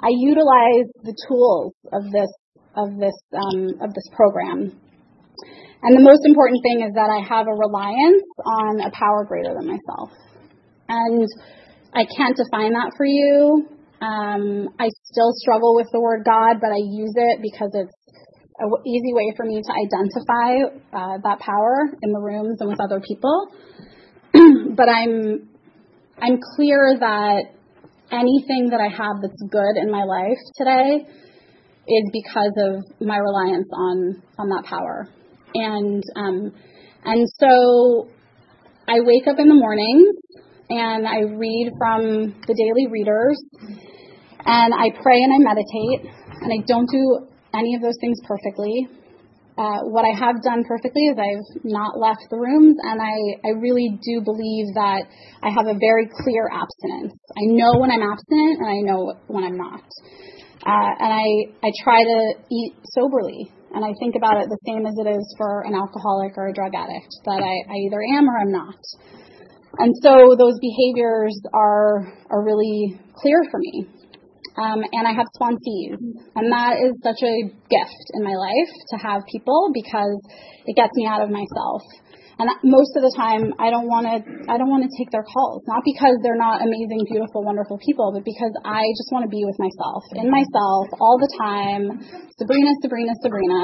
I 0.00 0.10
utilize 0.10 0.88
the 1.02 1.14
tools 1.28 1.74
of 1.92 2.10
this 2.10 2.30
of 2.76 2.98
this 2.98 3.16
um, 3.34 3.80
of 3.80 3.94
this 3.94 4.08
program. 4.14 4.74
And 5.82 5.94
the 5.94 6.02
most 6.02 6.26
important 6.26 6.58
thing 6.62 6.82
is 6.82 6.92
that 6.94 7.06
I 7.06 7.22
have 7.22 7.46
a 7.46 7.54
reliance 7.54 8.26
on 8.44 8.80
a 8.82 8.90
power 8.90 9.24
greater 9.24 9.54
than 9.54 9.66
myself. 9.66 10.10
And 10.88 11.26
I 11.94 12.02
can't 12.02 12.34
define 12.34 12.72
that 12.74 12.94
for 12.96 13.06
you. 13.06 13.66
Um, 14.00 14.74
I 14.78 14.90
still 15.10 15.30
struggle 15.38 15.74
with 15.74 15.86
the 15.92 16.00
word 16.00 16.22
God, 16.24 16.58
but 16.60 16.70
I 16.70 16.78
use 16.78 17.14
it 17.14 17.42
because 17.42 17.70
it's 17.74 17.97
an 18.58 18.70
easy 18.86 19.12
way 19.14 19.32
for 19.36 19.46
me 19.46 19.62
to 19.62 19.72
identify 19.72 20.76
uh, 20.92 21.18
that 21.22 21.38
power 21.40 21.90
in 22.02 22.12
the 22.12 22.20
rooms 22.20 22.60
and 22.60 22.68
with 22.68 22.80
other 22.80 23.00
people. 23.00 23.48
but 24.76 24.88
I'm 24.88 25.48
I'm 26.20 26.38
clear 26.56 26.96
that 26.98 27.42
anything 28.10 28.70
that 28.70 28.80
I 28.80 28.88
have 28.88 29.22
that's 29.22 29.42
good 29.50 29.76
in 29.80 29.90
my 29.90 30.04
life 30.04 30.38
today 30.56 31.06
is 31.86 32.04
because 32.12 32.52
of 32.68 33.06
my 33.06 33.16
reliance 33.16 33.68
on 33.72 34.22
on 34.38 34.48
that 34.48 34.64
power. 34.64 35.08
And 35.54 36.02
um, 36.16 36.52
and 37.04 37.28
so 37.38 38.08
I 38.88 39.00
wake 39.00 39.26
up 39.26 39.38
in 39.38 39.48
the 39.48 39.54
morning 39.54 40.12
and 40.70 41.06
I 41.06 41.20
read 41.20 41.72
from 41.78 42.34
the 42.46 42.54
daily 42.54 42.86
readers 42.90 43.40
and 44.44 44.74
I 44.74 44.90
pray 45.02 45.22
and 45.22 45.32
I 45.32 45.38
meditate 45.38 46.12
and 46.42 46.52
I 46.52 46.64
don't 46.66 46.88
do 46.90 47.28
any 47.54 47.74
of 47.74 47.82
those 47.82 47.96
things 48.00 48.18
perfectly. 48.26 48.88
Uh, 49.58 49.82
what 49.90 50.06
I 50.06 50.14
have 50.14 50.38
done 50.46 50.62
perfectly 50.62 51.02
is 51.10 51.18
I've 51.18 51.64
not 51.66 51.98
left 51.98 52.22
the 52.30 52.38
rooms, 52.38 52.78
and 52.78 53.02
I, 53.02 53.16
I 53.42 53.58
really 53.58 53.98
do 53.98 54.22
believe 54.22 54.70
that 54.78 55.02
I 55.42 55.50
have 55.50 55.66
a 55.66 55.74
very 55.74 56.06
clear 56.06 56.46
abstinence. 56.46 57.18
I 57.34 57.50
know 57.58 57.74
when 57.74 57.90
I'm 57.90 58.06
abstinent, 58.06 58.62
and 58.62 58.70
I 58.70 58.80
know 58.86 59.18
when 59.26 59.42
I'm 59.42 59.58
not. 59.58 59.82
Uh, 60.62 60.90
and 61.02 61.10
I, 61.10 61.26
I 61.66 61.70
try 61.82 61.98
to 62.02 62.20
eat 62.54 62.74
soberly, 62.94 63.50
and 63.74 63.84
I 63.84 63.90
think 63.98 64.14
about 64.14 64.38
it 64.38 64.46
the 64.46 64.62
same 64.62 64.86
as 64.86 64.94
it 64.94 65.10
is 65.10 65.26
for 65.36 65.66
an 65.66 65.74
alcoholic 65.74 66.38
or 66.38 66.48
a 66.48 66.54
drug 66.54 66.74
addict, 66.78 67.10
that 67.26 67.42
I, 67.42 67.54
I 67.66 67.76
either 67.82 68.02
am 68.14 68.30
or 68.30 68.38
I'm 68.38 68.52
not. 68.52 68.78
And 69.78 69.94
so 70.02 70.38
those 70.38 70.54
behaviors 70.62 71.34
are, 71.52 72.14
are 72.30 72.42
really 72.46 72.94
clear 73.14 73.42
for 73.50 73.58
me. 73.58 73.86
Um, 74.58 74.82
and 74.82 75.06
I 75.06 75.14
have 75.14 75.30
sponsees, 75.38 76.02
and 76.34 76.50
that 76.50 76.82
is 76.82 76.98
such 77.06 77.22
a 77.22 77.46
gift 77.46 78.06
in 78.14 78.26
my 78.26 78.34
life 78.34 78.72
to 78.90 78.96
have 78.98 79.22
people 79.30 79.70
because 79.72 80.18
it 80.66 80.74
gets 80.74 80.90
me 80.98 81.06
out 81.06 81.22
of 81.22 81.30
myself. 81.30 81.82
And 82.38 82.46
most 82.62 82.94
of 82.94 83.02
the 83.02 83.10
time, 83.18 83.50
I 83.58 83.70
don't 83.70 83.90
want 83.90 84.06
to. 84.06 84.22
I 84.46 84.58
don't 84.58 84.70
want 84.70 84.86
to 84.86 84.92
take 84.94 85.10
their 85.10 85.26
calls, 85.26 85.66
not 85.66 85.82
because 85.82 86.14
they're 86.22 86.38
not 86.38 86.62
amazing, 86.62 87.02
beautiful, 87.10 87.42
wonderful 87.42 87.82
people, 87.82 88.14
but 88.14 88.22
because 88.22 88.54
I 88.62 88.86
just 88.94 89.10
want 89.10 89.26
to 89.26 89.30
be 89.30 89.42
with 89.42 89.58
myself, 89.58 90.06
in 90.14 90.30
myself, 90.30 90.86
all 91.02 91.18
the 91.18 91.30
time. 91.42 91.98
Sabrina, 92.38 92.70
Sabrina, 92.78 93.14
Sabrina, 93.18 93.62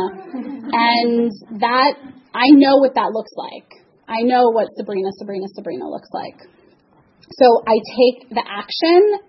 and 0.75 1.31
that 1.63 2.03
I 2.35 2.51
know 2.51 2.83
what 2.83 2.99
that 2.99 3.15
looks 3.15 3.31
like. 3.39 3.71
I 4.11 4.27
know 4.27 4.51
what 4.51 4.67
Sabrina, 4.75 5.11
Sabrina, 5.23 5.47
Sabrina 5.55 5.87
looks 5.87 6.11
like. 6.11 6.39
So 7.31 7.47
I 7.67 7.79
take 7.79 8.27
the 8.35 8.43
action 8.43 9.23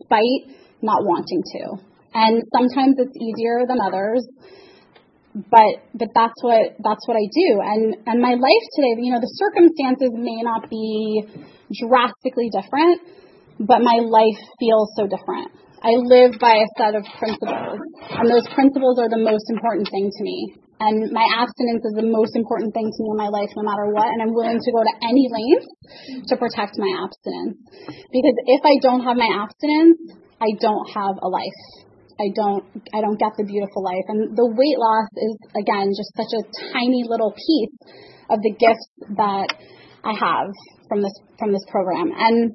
despite 0.00 0.56
not 0.82 1.02
wanting 1.04 1.42
to. 1.42 1.82
And 2.14 2.42
sometimes 2.52 2.96
it's 2.98 3.16
easier 3.16 3.66
than 3.66 3.78
others. 3.80 4.26
But 5.36 5.84
but 5.92 6.08
that's 6.14 6.40
what 6.40 6.80
that's 6.80 7.04
what 7.04 7.16
I 7.16 7.28
do. 7.28 7.60
And 7.60 7.96
and 8.06 8.22
my 8.22 8.32
life 8.32 8.64
today, 8.72 8.96
you 9.04 9.12
know, 9.12 9.20
the 9.20 9.34
circumstances 9.36 10.08
may 10.16 10.40
not 10.40 10.70
be 10.70 11.28
drastically 11.84 12.48
different, 12.48 13.04
but 13.60 13.84
my 13.84 14.00
life 14.00 14.40
feels 14.58 14.96
so 14.96 15.04
different. 15.04 15.52
I 15.84 15.92
live 16.00 16.40
by 16.40 16.56
a 16.56 16.68
set 16.80 16.96
of 16.96 17.04
principles, 17.20 17.78
and 18.16 18.30
those 18.32 18.48
principles 18.54 18.98
are 18.98 19.12
the 19.12 19.20
most 19.20 19.44
important 19.52 19.88
thing 19.92 20.08
to 20.08 20.22
me. 20.24 20.56
And 20.76 21.08
my 21.10 21.24
abstinence 21.24 21.82
is 21.88 21.96
the 21.96 22.04
most 22.04 22.36
important 22.36 22.76
thing 22.76 22.84
to 22.84 22.98
me 23.00 23.08
in 23.12 23.16
my 23.16 23.32
life, 23.32 23.48
no 23.56 23.64
matter 23.64 23.88
what. 23.88 24.12
And 24.12 24.20
I'm 24.20 24.36
willing 24.36 24.60
to 24.60 24.70
go 24.72 24.84
to 24.84 24.94
any 25.08 25.24
length 25.32 25.66
to 26.28 26.34
protect 26.36 26.76
my 26.76 26.92
abstinence. 27.00 27.56
Because 28.12 28.36
if 28.44 28.60
I 28.60 28.76
don't 28.84 29.00
have 29.00 29.16
my 29.16 29.30
abstinence, 29.40 30.20
I 30.36 30.52
don't 30.60 30.84
have 30.92 31.16
a 31.24 31.28
life. 31.32 31.60
I 32.20 32.28
don't 32.32 32.64
I 32.92 33.00
don't 33.00 33.16
get 33.16 33.36
the 33.36 33.44
beautiful 33.44 33.84
life. 33.84 34.04
And 34.08 34.36
the 34.36 34.48
weight 34.48 34.78
loss 34.80 35.08
is 35.16 35.36
again 35.56 35.92
just 35.96 36.12
such 36.16 36.32
a 36.32 36.42
tiny 36.72 37.04
little 37.08 37.32
piece 37.32 37.76
of 38.28 38.40
the 38.40 38.52
gifts 38.56 38.88
that 39.16 39.48
I 40.04 40.12
have 40.12 40.48
from 40.88 41.00
this 41.00 41.16
from 41.38 41.52
this 41.52 41.64
program. 41.68 42.12
And 42.16 42.52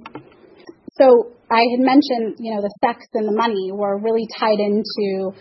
so 0.93 1.33
I 1.49 1.65
had 1.73 1.81
mentioned, 1.81 2.37
you 2.39 2.55
know, 2.55 2.61
the 2.61 2.73
sex 2.85 3.05
and 3.13 3.27
the 3.27 3.35
money 3.35 3.71
were 3.71 3.97
really 3.99 4.27
tied 4.39 4.59
into 4.59 5.33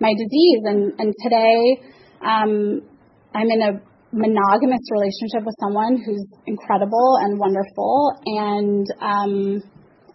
my 0.00 0.14
disease 0.14 0.62
and, 0.64 0.94
and 0.98 1.14
today 1.22 1.82
I'm 2.22 3.50
in 3.50 3.62
a 3.62 3.80
monogamous 4.12 4.80
relationship 4.90 5.44
with 5.44 5.54
someone 5.60 6.00
who's 6.04 6.26
incredible 6.46 7.18
and 7.20 7.38
wonderful, 7.38 8.12
and 8.24 8.86
um, 9.00 9.62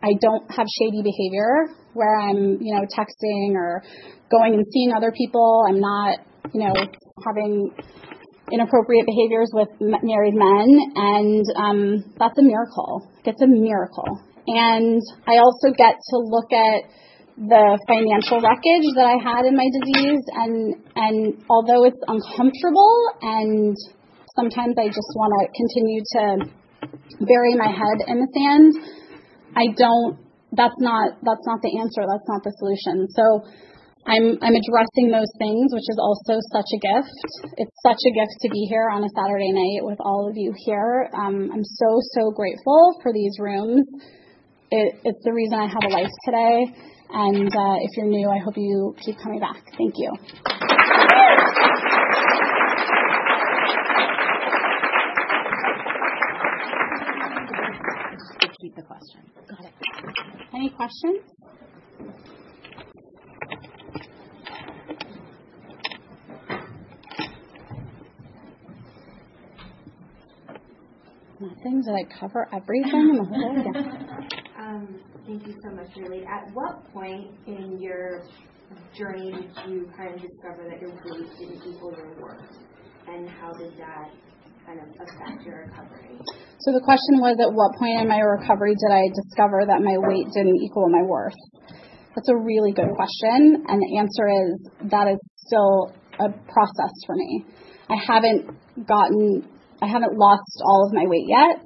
I 0.03 0.13
don't 0.19 0.43
have 0.51 0.67
shady 0.79 1.01
behavior 1.03 1.69
where 1.93 2.19
I'm, 2.19 2.57
you 2.59 2.73
know, 2.73 2.81
texting 2.89 3.53
or 3.55 3.83
going 4.31 4.55
and 4.55 4.65
seeing 4.73 4.91
other 4.93 5.11
people. 5.11 5.63
I'm 5.69 5.79
not, 5.79 6.19
you 6.53 6.65
know, 6.65 6.73
having 7.25 7.71
inappropriate 8.51 9.05
behaviors 9.05 9.49
with 9.53 9.69
married 9.79 10.33
men, 10.35 10.67
and 10.95 11.45
um, 11.55 12.13
that's 12.17 12.37
a 12.37 12.43
miracle. 12.43 13.09
It's 13.25 13.41
a 13.41 13.47
miracle. 13.47 14.19
And 14.47 15.01
I 15.25 15.37
also 15.37 15.71
get 15.77 15.95
to 15.95 16.17
look 16.17 16.51
at 16.51 16.83
the 17.37 17.65
financial 17.89 18.37
wreckage 18.37 18.87
that 18.93 19.09
I 19.09 19.17
had 19.17 19.49
in 19.49 19.57
my 19.57 19.65
disease 19.65 20.21
and 20.37 20.55
and 20.93 21.17
although 21.49 21.85
it's 21.89 22.01
uncomfortable 22.05 22.93
and 23.21 23.73
sometimes 24.37 24.77
I 24.77 24.85
just 24.85 25.11
want 25.17 25.33
to 25.33 25.41
continue 25.49 26.01
to 26.13 26.23
bury 27.25 27.57
my 27.57 27.73
head 27.73 28.05
in 28.05 28.21
the 28.21 28.29
sand, 28.37 28.71
I 29.57 29.65
don't 29.73 30.21
that's 30.53 30.77
not 30.77 31.17
that's 31.25 31.45
not 31.49 31.57
the 31.65 31.73
answer, 31.81 32.05
that's 32.05 32.29
not 32.29 32.45
the 32.45 32.53
solution. 32.61 33.09
So 33.09 33.25
I'm 34.05 34.37
I'm 34.45 34.53
addressing 34.53 35.09
those 35.09 35.31
things, 35.41 35.73
which 35.73 35.89
is 35.89 35.97
also 35.97 36.37
such 36.53 36.69
a 36.69 36.79
gift. 36.85 37.17
It's 37.57 37.77
such 37.81 38.01
a 38.05 38.11
gift 38.13 38.35
to 38.45 38.49
be 38.53 38.69
here 38.69 38.93
on 38.93 39.01
a 39.01 39.09
Saturday 39.09 39.49
night 39.49 39.81
with 39.81 39.97
all 40.05 40.29
of 40.29 40.37
you 40.37 40.53
here. 40.69 41.09
Um, 41.17 41.49
I'm 41.49 41.65
so 41.65 41.89
so 42.13 42.29
grateful 42.29 43.01
for 43.01 43.09
these 43.09 43.41
rooms. 43.41 43.89
It, 44.69 45.01
it's 45.01 45.23
the 45.25 45.33
reason 45.33 45.57
I 45.57 45.65
have 45.65 45.81
a 45.81 45.93
life 45.93 46.13
today 46.25 46.92
and 47.13 47.47
uh, 47.47 47.75
if 47.81 47.95
you're 47.95 48.07
new, 48.07 48.27
I 48.29 48.39
hope 48.39 48.55
you 48.57 48.95
keep 49.05 49.17
coming 49.19 49.39
back. 49.39 49.63
Thank 49.77 49.93
you. 49.97 50.11
Keep 58.61 58.75
the 58.75 58.81
question. 58.81 59.21
Got 59.49 59.65
it. 59.65 59.73
Any 60.55 60.69
questions? 60.69 61.19
Nothing. 71.39 71.81
Did 71.85 71.93
I 71.93 72.19
cover 72.19 72.47
everything 72.53 73.09
in 73.09 73.15
the 73.17 73.25
whole? 73.25 73.53
Yeah. 74.55 74.65
Um, 74.65 75.12
Thank 75.25 75.47
you 75.47 75.55
so 75.63 75.71
much, 75.71 75.87
Julie. 75.95 76.25
At 76.27 76.51
what 76.53 76.83
point 76.91 77.31
in 77.47 77.79
your 77.79 78.27
journey 78.91 79.31
did 79.31 79.55
you 79.71 79.87
kind 79.95 80.15
of 80.15 80.19
discover 80.19 80.67
that 80.67 80.81
your 80.81 80.91
weight 80.91 81.31
didn't 81.39 81.63
equal 81.63 81.95
your 81.95 82.11
worth? 82.19 82.43
And 83.07 83.29
how 83.29 83.53
did 83.53 83.71
that 83.79 84.11
kind 84.67 84.79
of 84.83 84.87
affect 84.99 85.45
your 85.45 85.63
recovery? 85.63 86.19
So 86.59 86.75
the 86.75 86.83
question 86.83 87.23
was, 87.23 87.39
at 87.39 87.55
what 87.55 87.71
point 87.79 88.03
in 88.03 88.07
my 88.11 88.19
recovery 88.19 88.75
did 88.75 88.91
I 88.91 89.07
discover 89.15 89.63
that 89.63 89.79
my 89.79 89.95
weight 90.03 90.27
didn't 90.35 90.59
equal 90.59 90.89
my 90.91 91.07
worth? 91.07 91.39
That's 92.15 92.27
a 92.27 92.35
really 92.35 92.73
good 92.73 92.91
question, 92.91 93.63
and 93.63 93.79
the 93.79 93.97
answer 94.03 94.27
is 94.27 94.91
that 94.91 95.07
is 95.07 95.19
still 95.47 95.95
a 96.19 96.35
process 96.51 96.93
for 97.07 97.15
me. 97.15 97.45
I 97.87 97.95
haven't 97.95 98.51
gotten, 98.85 99.47
I 99.81 99.87
haven't 99.87 100.19
lost 100.19 100.61
all 100.67 100.85
of 100.85 100.93
my 100.93 101.07
weight 101.07 101.27
yet, 101.31 101.63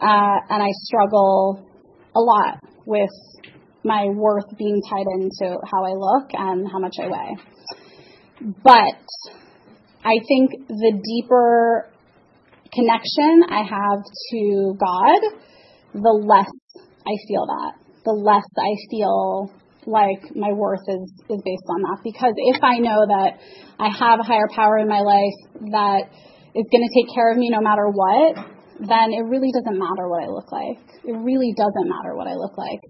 uh, 0.00 0.36
and 0.48 0.62
I 0.64 0.72
struggle 0.88 1.68
a 2.14 2.20
lot 2.20 2.58
with 2.86 3.10
my 3.84 4.06
worth 4.06 4.56
being 4.56 4.80
tied 4.88 5.06
into 5.12 5.58
how 5.70 5.84
I 5.84 5.92
look 5.92 6.30
and 6.32 6.66
how 6.70 6.78
much 6.78 6.96
I 7.00 7.08
weigh. 7.08 7.36
But 8.62 9.00
I 10.04 10.18
think 10.26 10.68
the 10.68 11.00
deeper 11.04 11.88
connection 12.72 13.44
I 13.48 13.62
have 13.62 14.02
to 14.30 14.76
God, 14.78 15.20
the 15.94 16.24
less 16.26 16.50
I 17.06 17.14
feel 17.28 17.46
that, 17.46 17.74
the 18.04 18.12
less 18.12 18.44
I 18.58 18.72
feel 18.90 19.52
like 19.86 20.34
my 20.34 20.52
worth 20.52 20.84
is, 20.88 21.12
is 21.28 21.42
based 21.44 21.68
on 21.68 21.82
that. 21.82 22.00
Because 22.02 22.32
if 22.36 22.62
I 22.62 22.78
know 22.78 23.06
that 23.06 23.38
I 23.78 23.88
have 23.88 24.20
a 24.20 24.22
higher 24.22 24.48
power 24.54 24.78
in 24.78 24.88
my 24.88 25.00
life 25.00 25.70
that 25.70 26.08
is 26.54 26.66
going 26.70 26.88
to 26.88 26.92
take 26.94 27.14
care 27.14 27.30
of 27.30 27.36
me 27.36 27.50
no 27.50 27.60
matter 27.60 27.88
what, 27.88 28.53
then 28.80 29.12
it 29.12 29.24
really 29.26 29.50
doesn't 29.52 29.78
matter 29.78 30.08
what 30.08 30.22
I 30.22 30.26
look 30.26 30.50
like. 30.50 30.78
It 31.04 31.12
really 31.12 31.54
doesn't 31.56 31.88
matter 31.88 32.14
what 32.14 32.26
I 32.26 32.34
look 32.34 32.56
like. 32.58 32.80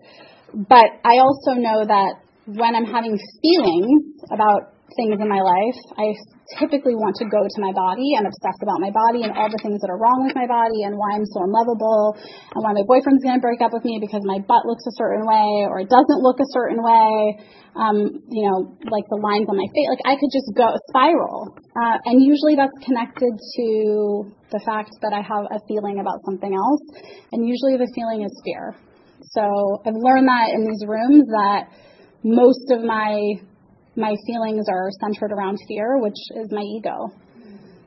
But 0.54 0.86
I 1.04 1.18
also 1.18 1.58
know 1.58 1.84
that 1.84 2.24
when 2.46 2.76
I'm 2.76 2.84
having 2.84 3.18
feelings 3.42 4.22
about 4.30 4.73
things 4.92 5.16
in 5.16 5.28
my 5.28 5.40
life, 5.40 5.78
I 5.96 6.12
typically 6.60 6.92
want 6.92 7.16
to 7.16 7.26
go 7.26 7.40
to 7.40 7.58
my 7.58 7.72
body 7.72 8.14
and 8.20 8.28
obsess 8.28 8.58
about 8.60 8.78
my 8.84 8.92
body 8.92 9.24
and 9.24 9.32
all 9.32 9.48
the 9.48 9.58
things 9.64 9.80
that 9.80 9.88
are 9.88 9.96
wrong 9.96 10.28
with 10.28 10.36
my 10.36 10.44
body 10.44 10.84
and 10.84 10.92
why 11.00 11.16
I'm 11.16 11.24
so 11.24 11.40
unlovable 11.40 12.14
and 12.20 12.60
why 12.60 12.76
my 12.76 12.84
boyfriend's 12.84 13.24
going 13.24 13.40
to 13.40 13.44
break 13.44 13.64
up 13.64 13.72
with 13.72 13.82
me 13.88 13.96
because 13.96 14.20
my 14.28 14.44
butt 14.44 14.68
looks 14.68 14.84
a 14.84 14.94
certain 15.00 15.24
way 15.24 15.64
or 15.64 15.80
it 15.80 15.88
doesn't 15.88 16.20
look 16.20 16.36
a 16.38 16.48
certain 16.52 16.84
way. 16.84 17.40
Um, 17.74 18.22
you 18.30 18.46
know, 18.46 18.76
like 18.86 19.02
the 19.10 19.18
lines 19.18 19.50
on 19.50 19.58
my 19.58 19.66
face. 19.74 19.88
Like 19.90 20.04
I 20.06 20.14
could 20.14 20.30
just 20.30 20.46
go 20.54 20.68
spiral. 20.92 21.58
Uh, 21.74 21.98
and 22.06 22.22
usually 22.22 22.54
that's 22.54 22.76
connected 22.86 23.34
to 23.34 23.66
the 24.54 24.62
fact 24.62 24.94
that 25.02 25.10
I 25.10 25.24
have 25.24 25.50
a 25.50 25.58
feeling 25.66 25.98
about 25.98 26.22
something 26.22 26.54
else. 26.54 26.84
And 27.34 27.42
usually 27.42 27.74
the 27.74 27.90
feeling 27.96 28.22
is 28.22 28.30
fear. 28.46 28.78
So 29.34 29.42
I've 29.82 29.98
learned 29.98 30.28
that 30.28 30.54
in 30.54 30.62
these 30.62 30.86
rooms 30.86 31.26
that 31.34 31.72
most 32.22 32.70
of 32.70 32.84
my 32.86 33.42
my 33.96 34.14
feelings 34.26 34.66
are 34.68 34.88
centered 35.00 35.32
around 35.32 35.58
fear, 35.68 35.98
which 35.98 36.18
is 36.36 36.48
my 36.50 36.62
ego. 36.62 37.10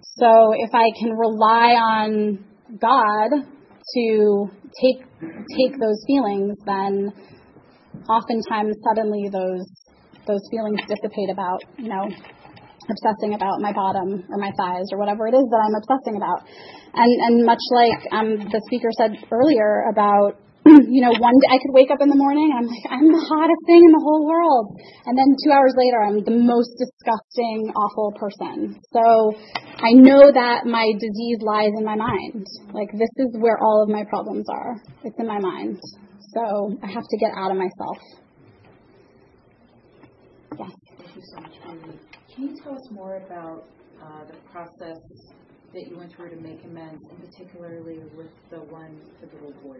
So 0.02 0.54
if 0.56 0.74
I 0.74 0.90
can 1.00 1.12
rely 1.12 1.76
on 1.76 2.44
God 2.80 3.30
to 3.32 4.50
take 4.82 5.06
take 5.58 5.80
those 5.80 6.04
feelings, 6.08 6.58
then 6.66 7.14
oftentimes 8.10 8.76
suddenly 8.88 9.30
those 9.32 9.66
those 10.28 10.42
feelings 10.52 10.80
dissipate 10.88 11.30
about, 11.32 11.64
you 11.78 11.88
know, 11.88 12.04
obsessing 12.90 13.34
about 13.34 13.60
my 13.60 13.72
bottom 13.72 14.24
or 14.30 14.38
my 14.38 14.52
thighs 14.58 14.88
or 14.92 15.00
whatever 15.00 15.28
it 15.28 15.36
is 15.36 15.44
that 15.52 15.62
I'm 15.64 15.76
obsessing 15.76 16.18
about. 16.18 16.44
And 16.94 17.12
and 17.28 17.46
much 17.46 17.62
like 17.72 18.00
um, 18.12 18.50
the 18.52 18.62
speaker 18.68 18.90
said 18.98 19.12
earlier 19.32 19.86
about 19.92 20.40
you 20.68 21.02
know, 21.02 21.14
one 21.16 21.38
day 21.40 21.50
I 21.52 21.58
could 21.64 21.72
wake 21.72 21.92
up 21.92 22.02
in 22.02 22.10
the 22.10 22.20
morning 22.20 22.52
and 22.52 22.60
I'm 22.60 22.68
like, 22.68 22.88
I'm 22.92 23.08
the 23.08 23.24
hottest 23.24 23.64
thing 23.66 23.82
in 23.88 23.92
the 23.92 24.04
whole 24.04 24.28
world. 24.28 24.76
And 25.06 25.18
then 25.18 25.36
two 25.40 25.52
hours 25.52 25.74
later, 25.80 26.04
I'm 26.04 26.20
the 26.24 26.36
most 26.44 26.76
disgusting, 26.76 27.72
awful 27.72 28.12
person. 28.20 28.76
So 28.92 29.32
I 29.80 29.96
know 29.96 30.28
that 30.28 30.66
my 30.66 30.92
disease 31.00 31.40
lies 31.40 31.72
in 31.78 31.86
my 31.86 31.96
mind. 31.96 32.46
Like, 32.74 32.92
this 32.92 33.12
is 33.16 33.38
where 33.40 33.58
all 33.64 33.84
of 33.84 33.90
my 33.90 34.04
problems 34.10 34.46
are. 34.50 34.82
It's 35.04 35.16
in 35.20 35.28
my 35.28 35.40
mind. 35.40 35.80
So 36.36 36.76
I 36.84 36.92
have 36.92 37.08
to 37.08 37.18
get 37.18 37.32
out 37.36 37.52
of 37.52 37.58
myself. 37.58 37.98
Yes. 40.60 40.72
Thank 41.00 41.16
you 41.16 41.22
so 41.32 41.42
much. 41.42 41.54
Can 42.34 42.50
you 42.50 42.58
tell 42.62 42.74
us 42.74 42.92
more 42.92 43.18
about 43.18 43.64
uh, 44.04 44.26
the 44.26 44.38
process 44.52 45.00
that 45.74 45.88
you 45.88 45.98
went 45.98 46.14
through 46.16 46.30
to 46.32 46.42
make 46.42 46.64
amends, 46.64 47.02
and 47.10 47.20
particularly 47.20 48.00
with 48.16 48.32
the 48.50 48.60
one, 48.72 49.00
the 49.22 49.28
little 49.36 49.54
boy? 49.64 49.78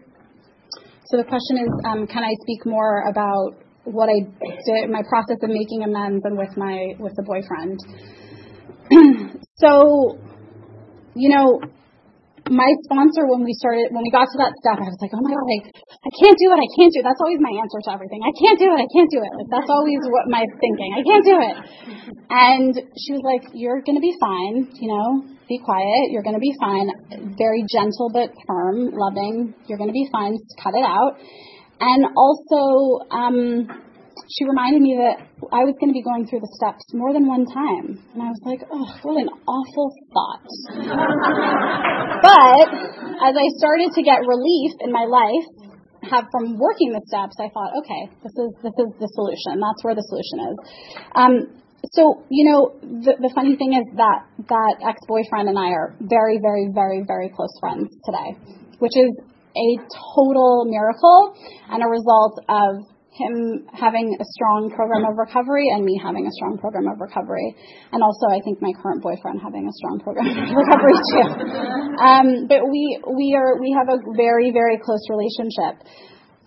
So 1.08 1.16
the 1.16 1.24
question 1.24 1.56
is, 1.64 1.72
um, 1.88 2.04
can 2.04 2.20
I 2.20 2.36
speak 2.44 2.68
more 2.68 3.08
about 3.08 3.56
what 3.88 4.12
I 4.12 4.20
did, 4.20 4.92
my 4.92 5.00
process 5.08 5.40
of 5.40 5.48
making 5.48 5.80
amends, 5.80 6.20
and 6.28 6.36
with 6.36 6.52
my 6.60 6.92
with 7.00 7.16
the 7.16 7.24
boyfriend? 7.24 7.80
so, 9.56 10.20
you 11.16 11.32
know, 11.32 11.64
my 12.52 12.68
sponsor 12.84 13.24
when 13.24 13.40
we 13.40 13.56
started 13.56 13.88
when 13.88 14.04
we 14.04 14.12
got 14.12 14.28
to 14.28 14.36
that 14.36 14.52
step, 14.60 14.84
I 14.84 14.84
was 14.84 15.00
like, 15.00 15.16
oh 15.16 15.24
my 15.24 15.32
god, 15.32 15.48
like 15.48 15.64
I 15.96 16.12
can't 16.12 16.36
do 16.36 16.52
it, 16.52 16.60
I 16.60 16.68
can't 16.76 16.92
do 16.92 17.00
it. 17.00 17.04
That's 17.08 17.22
always 17.24 17.40
my 17.40 17.56
answer 17.56 17.80
to 17.88 17.90
everything. 17.96 18.20
I 18.20 18.32
can't 18.36 18.60
do 18.60 18.68
it, 18.68 18.76
I 18.76 18.88
can't 18.92 19.08
do 19.08 19.20
it. 19.24 19.32
Like 19.32 19.48
that's 19.48 19.70
always 19.72 20.04
what 20.12 20.28
my 20.28 20.44
thinking. 20.44 20.90
I 20.92 21.02
can't 21.08 21.24
do 21.24 21.36
it. 21.40 21.56
And 22.28 22.72
she 23.00 23.16
was 23.16 23.24
like, 23.24 23.48
you're 23.56 23.80
gonna 23.80 24.04
be 24.04 24.12
fine, 24.20 24.76
you 24.76 24.92
know 24.92 25.37
be 25.48 25.58
quiet. 25.58 26.10
You're 26.10 26.22
going 26.22 26.36
to 26.36 26.44
be 26.44 26.54
fine. 26.60 26.88
Very 27.36 27.64
gentle 27.72 28.10
but 28.12 28.30
firm, 28.46 28.92
loving. 28.92 29.54
You're 29.66 29.78
going 29.78 29.90
to 29.90 29.96
be 29.96 30.08
fine. 30.12 30.36
Cut 30.62 30.74
it 30.74 30.84
out. 30.84 31.16
And 31.80 32.04
also, 32.16 33.06
um, 33.10 33.66
she 34.28 34.44
reminded 34.44 34.82
me 34.82 34.98
that 35.00 35.24
I 35.54 35.64
was 35.64 35.72
going 35.80 35.88
to 35.88 35.96
be 35.96 36.04
going 36.04 36.28
through 36.28 36.44
the 36.44 36.52
steps 36.58 36.84
more 36.92 37.16
than 37.16 37.24
one 37.24 37.48
time. 37.48 37.96
And 38.12 38.20
I 38.20 38.28
was 38.28 38.42
like, 38.44 38.60
oh, 38.68 38.88
what 39.02 39.16
an 39.16 39.30
awful 39.48 39.88
thought. 40.12 40.44
but 42.28 42.66
as 43.24 43.34
I 43.38 43.46
started 43.56 43.94
to 43.96 44.02
get 44.04 44.20
relief 44.26 44.72
in 44.84 44.92
my 44.92 45.08
life, 45.08 45.48
have 46.06 46.26
from 46.30 46.58
working 46.58 46.92
the 46.92 47.02
steps, 47.06 47.36
I 47.40 47.48
thought, 47.50 47.74
okay, 47.82 48.02
this 48.22 48.34
is 48.36 48.50
this 48.62 48.76
is 48.76 48.90
the 49.02 49.10
solution. 49.18 49.58
That's 49.58 49.82
where 49.82 49.96
the 49.98 50.06
solution 50.06 50.38
is. 50.46 50.56
Um, 51.14 51.32
so, 51.86 52.26
you 52.28 52.44
know, 52.50 52.74
the, 52.82 53.14
the 53.22 53.30
funny 53.34 53.54
thing 53.54 53.72
is 53.72 53.86
that 53.96 54.26
that 54.50 54.74
ex-boyfriend 54.82 55.48
and 55.48 55.58
I 55.58 55.70
are 55.78 55.94
very, 56.02 56.42
very, 56.42 56.66
very, 56.74 57.06
very 57.06 57.30
close 57.30 57.54
friends 57.62 57.86
today, 58.02 58.34
which 58.82 58.98
is 58.98 59.14
a 59.54 59.68
total 60.14 60.66
miracle 60.66 61.34
and 61.70 61.82
a 61.82 61.88
result 61.88 62.42
of 62.50 62.82
him 63.14 63.66
having 63.74 64.14
a 64.14 64.26
strong 64.34 64.70
program 64.74 65.06
of 65.06 65.18
recovery 65.18 65.70
and 65.70 65.82
me 65.82 65.98
having 65.98 66.26
a 66.26 66.34
strong 66.34 66.58
program 66.58 66.86
of 66.90 66.98
recovery. 66.98 67.54
And 67.90 68.02
also, 68.02 68.26
I 68.30 68.42
think 68.42 68.62
my 68.62 68.74
current 68.82 69.02
boyfriend 69.02 69.38
having 69.42 69.66
a 69.66 69.74
strong 69.74 70.02
program 70.02 70.26
of 70.26 70.50
recovery 70.50 70.98
too. 71.14 71.26
Um, 71.98 72.28
but 72.46 72.62
we, 72.66 72.98
we 73.06 73.34
are, 73.38 73.58
we 73.58 73.70
have 73.74 73.90
a 73.90 73.98
very, 74.18 74.50
very 74.50 74.78
close 74.82 75.02
relationship. 75.10 75.82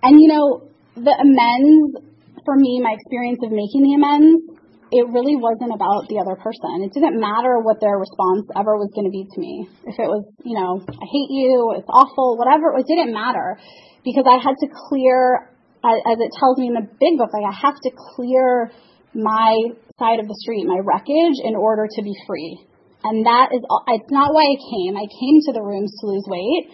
And 0.03 0.19
you 0.19 0.27
know, 0.27 0.67
the 0.95 1.15
amends, 1.15 2.03
for 2.43 2.55
me, 2.55 2.79
my 2.83 2.95
experience 2.99 3.39
of 3.43 3.51
making 3.51 3.83
the 3.83 3.95
amends 3.95 4.50
it 4.91 5.07
really 5.07 5.39
wasn't 5.39 5.71
about 5.71 6.11
the 6.11 6.19
other 6.19 6.35
person. 6.35 6.83
It 6.83 6.91
didn't 6.91 7.15
matter 7.15 7.63
what 7.63 7.79
their 7.79 7.95
response 7.95 8.51
ever 8.59 8.75
was 8.75 8.91
going 8.91 9.07
to 9.07 9.13
be 9.15 9.23
to 9.23 9.37
me. 9.39 9.63
If 9.87 9.95
it 9.95 10.07
was, 10.11 10.27
you 10.43 10.59
know, 10.59 10.83
I 10.83 11.07
hate 11.07 11.31
you, 11.31 11.79
it's 11.79 11.87
awful, 11.87 12.35
whatever, 12.35 12.75
it 12.75 12.83
didn't 12.83 13.15
matter 13.15 13.55
because 14.03 14.27
I 14.27 14.35
had 14.35 14.59
to 14.59 14.67
clear, 14.67 15.47
as 15.79 16.17
it 16.19 16.31
tells 16.35 16.59
me 16.59 16.67
in 16.67 16.75
the 16.75 16.83
big 16.83 17.15
book, 17.15 17.31
like 17.31 17.47
I 17.47 17.55
have 17.55 17.79
to 17.87 17.91
clear 18.15 18.71
my 19.15 19.55
side 19.95 20.19
of 20.19 20.27
the 20.27 20.35
street, 20.43 20.67
my 20.67 20.83
wreckage, 20.83 21.39
in 21.39 21.55
order 21.55 21.87
to 21.87 22.01
be 22.03 22.11
free. 22.27 22.59
And 23.07 23.25
that 23.25 23.55
is, 23.55 23.63
it's 23.63 24.11
not 24.11 24.35
why 24.35 24.43
I 24.43 24.57
came. 24.59 24.99
I 24.99 25.07
came 25.07 25.39
to 25.47 25.51
the 25.55 25.63
rooms 25.63 25.95
to 26.01 26.07
lose 26.11 26.27
weight, 26.27 26.67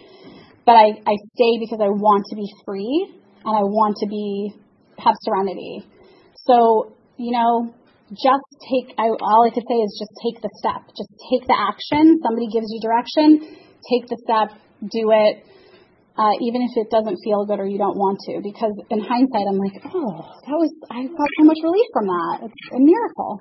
but 0.66 0.74
I, 0.74 0.98
I 1.06 1.14
stay 1.38 1.62
because 1.62 1.78
I 1.78 1.88
want 1.88 2.26
to 2.30 2.36
be 2.36 2.50
free 2.66 3.14
and 3.46 3.54
I 3.54 3.62
want 3.62 3.96
to 4.02 4.06
be, 4.10 4.52
have 4.98 5.14
serenity. 5.22 5.86
So, 6.50 6.98
you 7.16 7.30
know, 7.32 7.74
just 8.12 8.48
take, 8.64 8.96
I, 8.96 9.12
all 9.12 9.44
I 9.44 9.50
could 9.52 9.64
say 9.68 9.78
is 9.84 9.92
just 10.00 10.12
take 10.24 10.40
the 10.40 10.50
step. 10.56 10.80
Just 10.96 11.12
take 11.28 11.44
the 11.44 11.56
action. 11.56 12.20
Somebody 12.24 12.48
gives 12.48 12.68
you 12.72 12.80
direction, 12.80 13.40
take 13.84 14.08
the 14.08 14.18
step, 14.24 14.56
do 14.80 15.12
it, 15.12 15.44
uh, 16.16 16.34
even 16.40 16.62
if 16.64 16.72
it 16.76 16.88
doesn't 16.90 17.18
feel 17.22 17.44
good 17.44 17.60
or 17.60 17.68
you 17.68 17.78
don't 17.78 17.96
want 17.96 18.18
to. 18.26 18.40
Because 18.42 18.72
in 18.90 19.00
hindsight, 19.00 19.46
I'm 19.46 19.60
like, 19.60 19.76
oh, 19.92 20.24
that 20.48 20.56
was, 20.56 20.72
I 20.90 21.04
got 21.04 21.30
so 21.36 21.44
much 21.44 21.60
relief 21.62 21.88
from 21.92 22.06
that. 22.08 22.36
It's 22.48 22.62
a 22.72 22.80
miracle. 22.80 23.40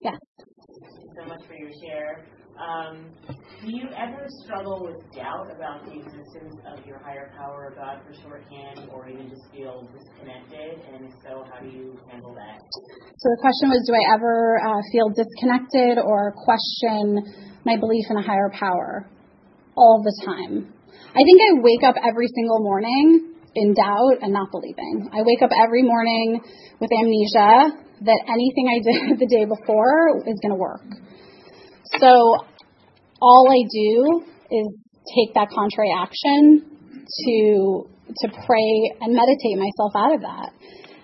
Yeah. 0.00 0.12
You 0.12 1.10
so 1.16 1.26
much 1.26 1.42
for 1.48 1.54
your 1.54 1.72
share. 1.80 2.37
Um, 2.58 3.14
do 3.62 3.70
you 3.70 3.86
ever 3.94 4.26
struggle 4.42 4.82
with 4.82 4.98
doubt 5.14 5.46
about 5.54 5.86
the 5.86 5.94
existence 5.94 6.58
of 6.66 6.84
your 6.84 6.98
higher 6.98 7.30
power, 7.38 7.72
God 7.76 8.02
for 8.02 8.14
shorthand, 8.22 8.90
or 8.90 9.08
even 9.08 9.30
just 9.30 9.46
feel 9.54 9.86
disconnected? 9.94 10.82
And 10.90 11.06
if 11.06 11.14
so, 11.22 11.46
how 11.46 11.62
do 11.62 11.68
you 11.70 11.98
handle 12.10 12.34
that? 12.34 12.58
So 13.18 13.26
the 13.30 13.38
question 13.40 13.70
was, 13.70 13.86
do 13.86 13.94
I 13.94 14.14
ever 14.14 14.58
uh, 14.58 14.82
feel 14.90 15.08
disconnected 15.14 16.02
or 16.02 16.34
question 16.34 17.22
my 17.64 17.76
belief 17.78 18.06
in 18.10 18.16
a 18.16 18.22
higher 18.22 18.50
power? 18.50 19.06
All 19.76 20.02
the 20.02 20.14
time. 20.26 20.74
I 21.14 21.22
think 21.22 21.38
I 21.38 21.62
wake 21.62 21.84
up 21.86 21.94
every 22.02 22.26
single 22.34 22.58
morning 22.58 23.34
in 23.54 23.74
doubt 23.74 24.18
and 24.22 24.32
not 24.32 24.50
believing. 24.50 25.10
I 25.14 25.22
wake 25.22 25.42
up 25.42 25.50
every 25.54 25.82
morning 25.82 26.42
with 26.80 26.90
amnesia 26.90 27.86
that 28.02 28.20
anything 28.26 28.66
I 28.66 28.78
did 28.82 29.18
the 29.22 29.26
day 29.30 29.44
before 29.46 30.18
is 30.26 30.38
going 30.42 30.54
to 30.54 30.58
work. 30.58 30.82
So 31.96 32.36
all 33.20 33.46
I 33.48 33.64
do 33.72 34.24
is 34.50 34.66
take 35.16 35.34
that 35.34 35.48
contrary 35.50 35.92
action 35.96 36.64
to 37.08 37.88
to 38.08 38.26
pray 38.46 38.72
and 39.00 39.12
meditate 39.12 39.56
myself 39.56 39.92
out 39.96 40.14
of 40.14 40.20
that. 40.22 40.48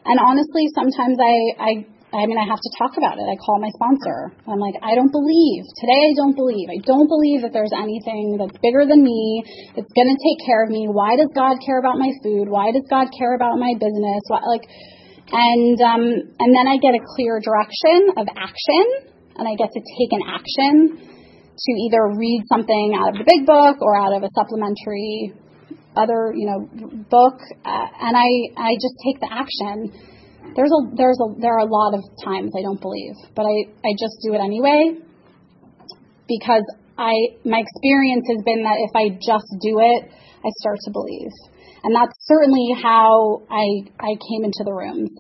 And 0.05 0.21
honestly, 0.21 0.69
sometimes 0.75 1.17
I, 1.21 1.37
I 1.61 1.73
I 2.15 2.31
mean, 2.31 2.39
I 2.39 2.47
have 2.47 2.63
to 2.63 2.71
talk 2.79 2.95
about 2.95 3.19
it. 3.19 3.27
I 3.27 3.35
call 3.43 3.59
my 3.59 3.75
sponsor. 3.75 4.31
I'm 4.47 4.63
like, 4.63 4.79
I 4.87 4.95
don't 4.95 5.11
believe. 5.11 5.67
Today, 5.83 5.99
I 5.99 6.15
don't 6.15 6.39
believe. 6.39 6.71
I 6.71 6.79
don't 6.87 7.11
believe 7.11 7.43
that 7.43 7.51
there's 7.51 7.75
anything 7.75 8.39
that's 8.39 8.55
bigger 8.63 8.87
than 8.87 9.03
me. 9.03 9.43
It's 9.75 9.91
going 9.99 10.11
to 10.15 10.19
take 10.23 10.39
care 10.47 10.63
of 10.63 10.71
me. 10.71 10.87
Why 10.87 11.19
does 11.19 11.27
God 11.35 11.59
care 11.67 11.83
about 11.83 11.99
my 11.99 12.15
food? 12.23 12.47
Why 12.47 12.71
does 12.71 12.87
God 12.87 13.11
care 13.19 13.35
about 13.35 13.59
my 13.59 13.75
business? 13.75 14.23
Why, 14.31 14.47
like, 14.47 14.63
and 15.35 15.75
um, 15.83 16.05
and 16.39 16.55
then 16.55 16.67
I 16.71 16.79
get 16.79 16.95
a 16.95 17.03
clear 17.03 17.43
direction 17.43 18.15
of 18.15 18.31
action 18.39 19.11
and 19.37 19.49
I 19.49 19.55
get 19.55 19.70
to 19.72 19.80
take 19.80 20.12
an 20.12 20.22
action 20.26 20.74
to 21.55 21.70
either 21.87 22.03
read 22.18 22.43
something 22.49 22.97
out 22.99 23.11
of 23.11 23.14
the 23.14 23.24
big 23.24 23.47
book 23.47 23.80
or 23.80 23.97
out 23.97 24.12
of 24.12 24.22
a 24.22 24.30
supplementary 24.35 25.32
other 25.97 26.35
you 26.35 26.47
know 26.47 26.66
book 27.11 27.39
uh, 27.64 27.87
and 28.03 28.16
I 28.16 28.28
I 28.59 28.74
just 28.82 28.97
take 29.07 29.20
the 29.20 29.30
action 29.30 29.95
there's 30.57 30.70
a 30.70 30.80
there's 30.97 31.18
a 31.22 31.41
there 31.41 31.55
are 31.55 31.62
a 31.62 31.70
lot 31.70 31.95
of 31.95 32.03
times 32.24 32.51
I 32.59 32.62
don't 32.62 32.80
believe 32.80 33.14
but 33.35 33.47
I 33.47 33.70
I 33.87 33.95
just 33.99 34.18
do 34.22 34.35
it 34.35 34.43
anyway 34.43 34.99
because 36.28 36.64
I 36.97 37.14
my 37.45 37.59
experience 37.59 38.26
has 38.30 38.43
been 38.45 38.62
that 38.62 38.78
if 38.78 38.95
I 38.95 39.18
just 39.18 39.51
do 39.61 39.82
it, 39.82 40.03
I 40.45 40.49
start 40.62 40.78
to 40.85 40.91
believe. 40.93 41.35
And 41.82 41.95
that's 41.95 42.14
certainly 42.24 42.70
how 42.80 43.43
I 43.51 43.66
I 43.99 44.14
came 44.30 44.45
into 44.45 44.62
the 44.64 44.72
rooms. 44.72 45.11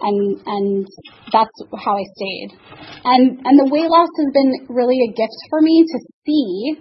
And 0.00 0.40
and 0.46 0.86
that's 1.32 1.56
how 1.74 1.94
I 1.98 2.04
stayed. 2.14 2.50
And 3.04 3.42
and 3.44 3.54
the 3.58 3.68
weight 3.70 3.90
loss 3.90 4.08
has 4.08 4.30
been 4.32 4.66
really 4.68 4.98
a 5.06 5.10
gift 5.12 5.38
for 5.50 5.60
me 5.60 5.84
to 5.84 5.98
see 6.26 6.76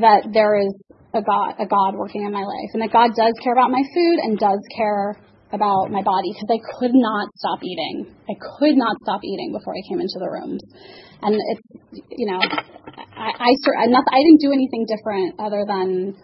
that 0.00 0.28
there 0.32 0.58
is 0.58 0.74
a 1.14 1.22
God 1.22 1.54
a 1.58 1.66
God 1.66 1.94
working 1.96 2.26
in 2.26 2.32
my 2.32 2.44
life 2.44 2.70
and 2.74 2.82
that 2.82 2.92
God 2.92 3.14
does 3.16 3.34
care 3.42 3.52
about 3.52 3.70
my 3.70 3.82
food 3.94 4.18
and 4.22 4.38
does 4.38 4.60
care 4.76 5.16
about 5.52 5.88
my 5.88 6.02
body 6.02 6.28
because 6.36 6.50
I 6.52 6.60
could 6.78 6.92
not 6.92 7.28
stop 7.36 7.64
eating. 7.64 8.12
I 8.28 8.36
could 8.36 8.76
not 8.76 8.96
stop 9.02 9.20
eating 9.24 9.52
before 9.52 9.72
I 9.72 9.82
came 9.88 10.00
into 10.00 10.20
the 10.20 10.28
rooms. 10.28 10.60
And 11.22 11.34
it's, 11.34 12.04
you 12.12 12.28
know, 12.30 12.38
I, 12.38 13.48
I, 13.48 13.86
not, 13.88 14.04
I 14.12 14.20
didn't 14.20 14.40
do 14.44 14.52
anything 14.52 14.84
different 14.84 15.40
other 15.40 15.64
than 15.66 16.14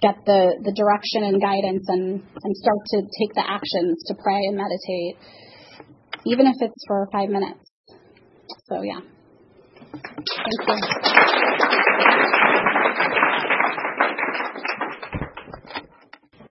get 0.00 0.16
the, 0.24 0.56
the 0.64 0.72
direction 0.72 1.28
and 1.28 1.42
guidance 1.42 1.84
and, 1.88 2.22
and 2.24 2.52
start 2.56 2.80
to 2.94 2.98
take 3.20 3.32
the 3.36 3.44
actions 3.44 4.00
to 4.08 4.14
pray 4.22 4.40
and 4.48 4.56
meditate, 4.56 5.18
even 6.26 6.46
if 6.46 6.56
it's 6.60 6.84
for 6.86 7.08
five 7.12 7.28
minutes. 7.28 7.60
So, 8.68 8.82
yeah. 8.82 9.00
Thank 10.66 11.60
you. 11.60 11.69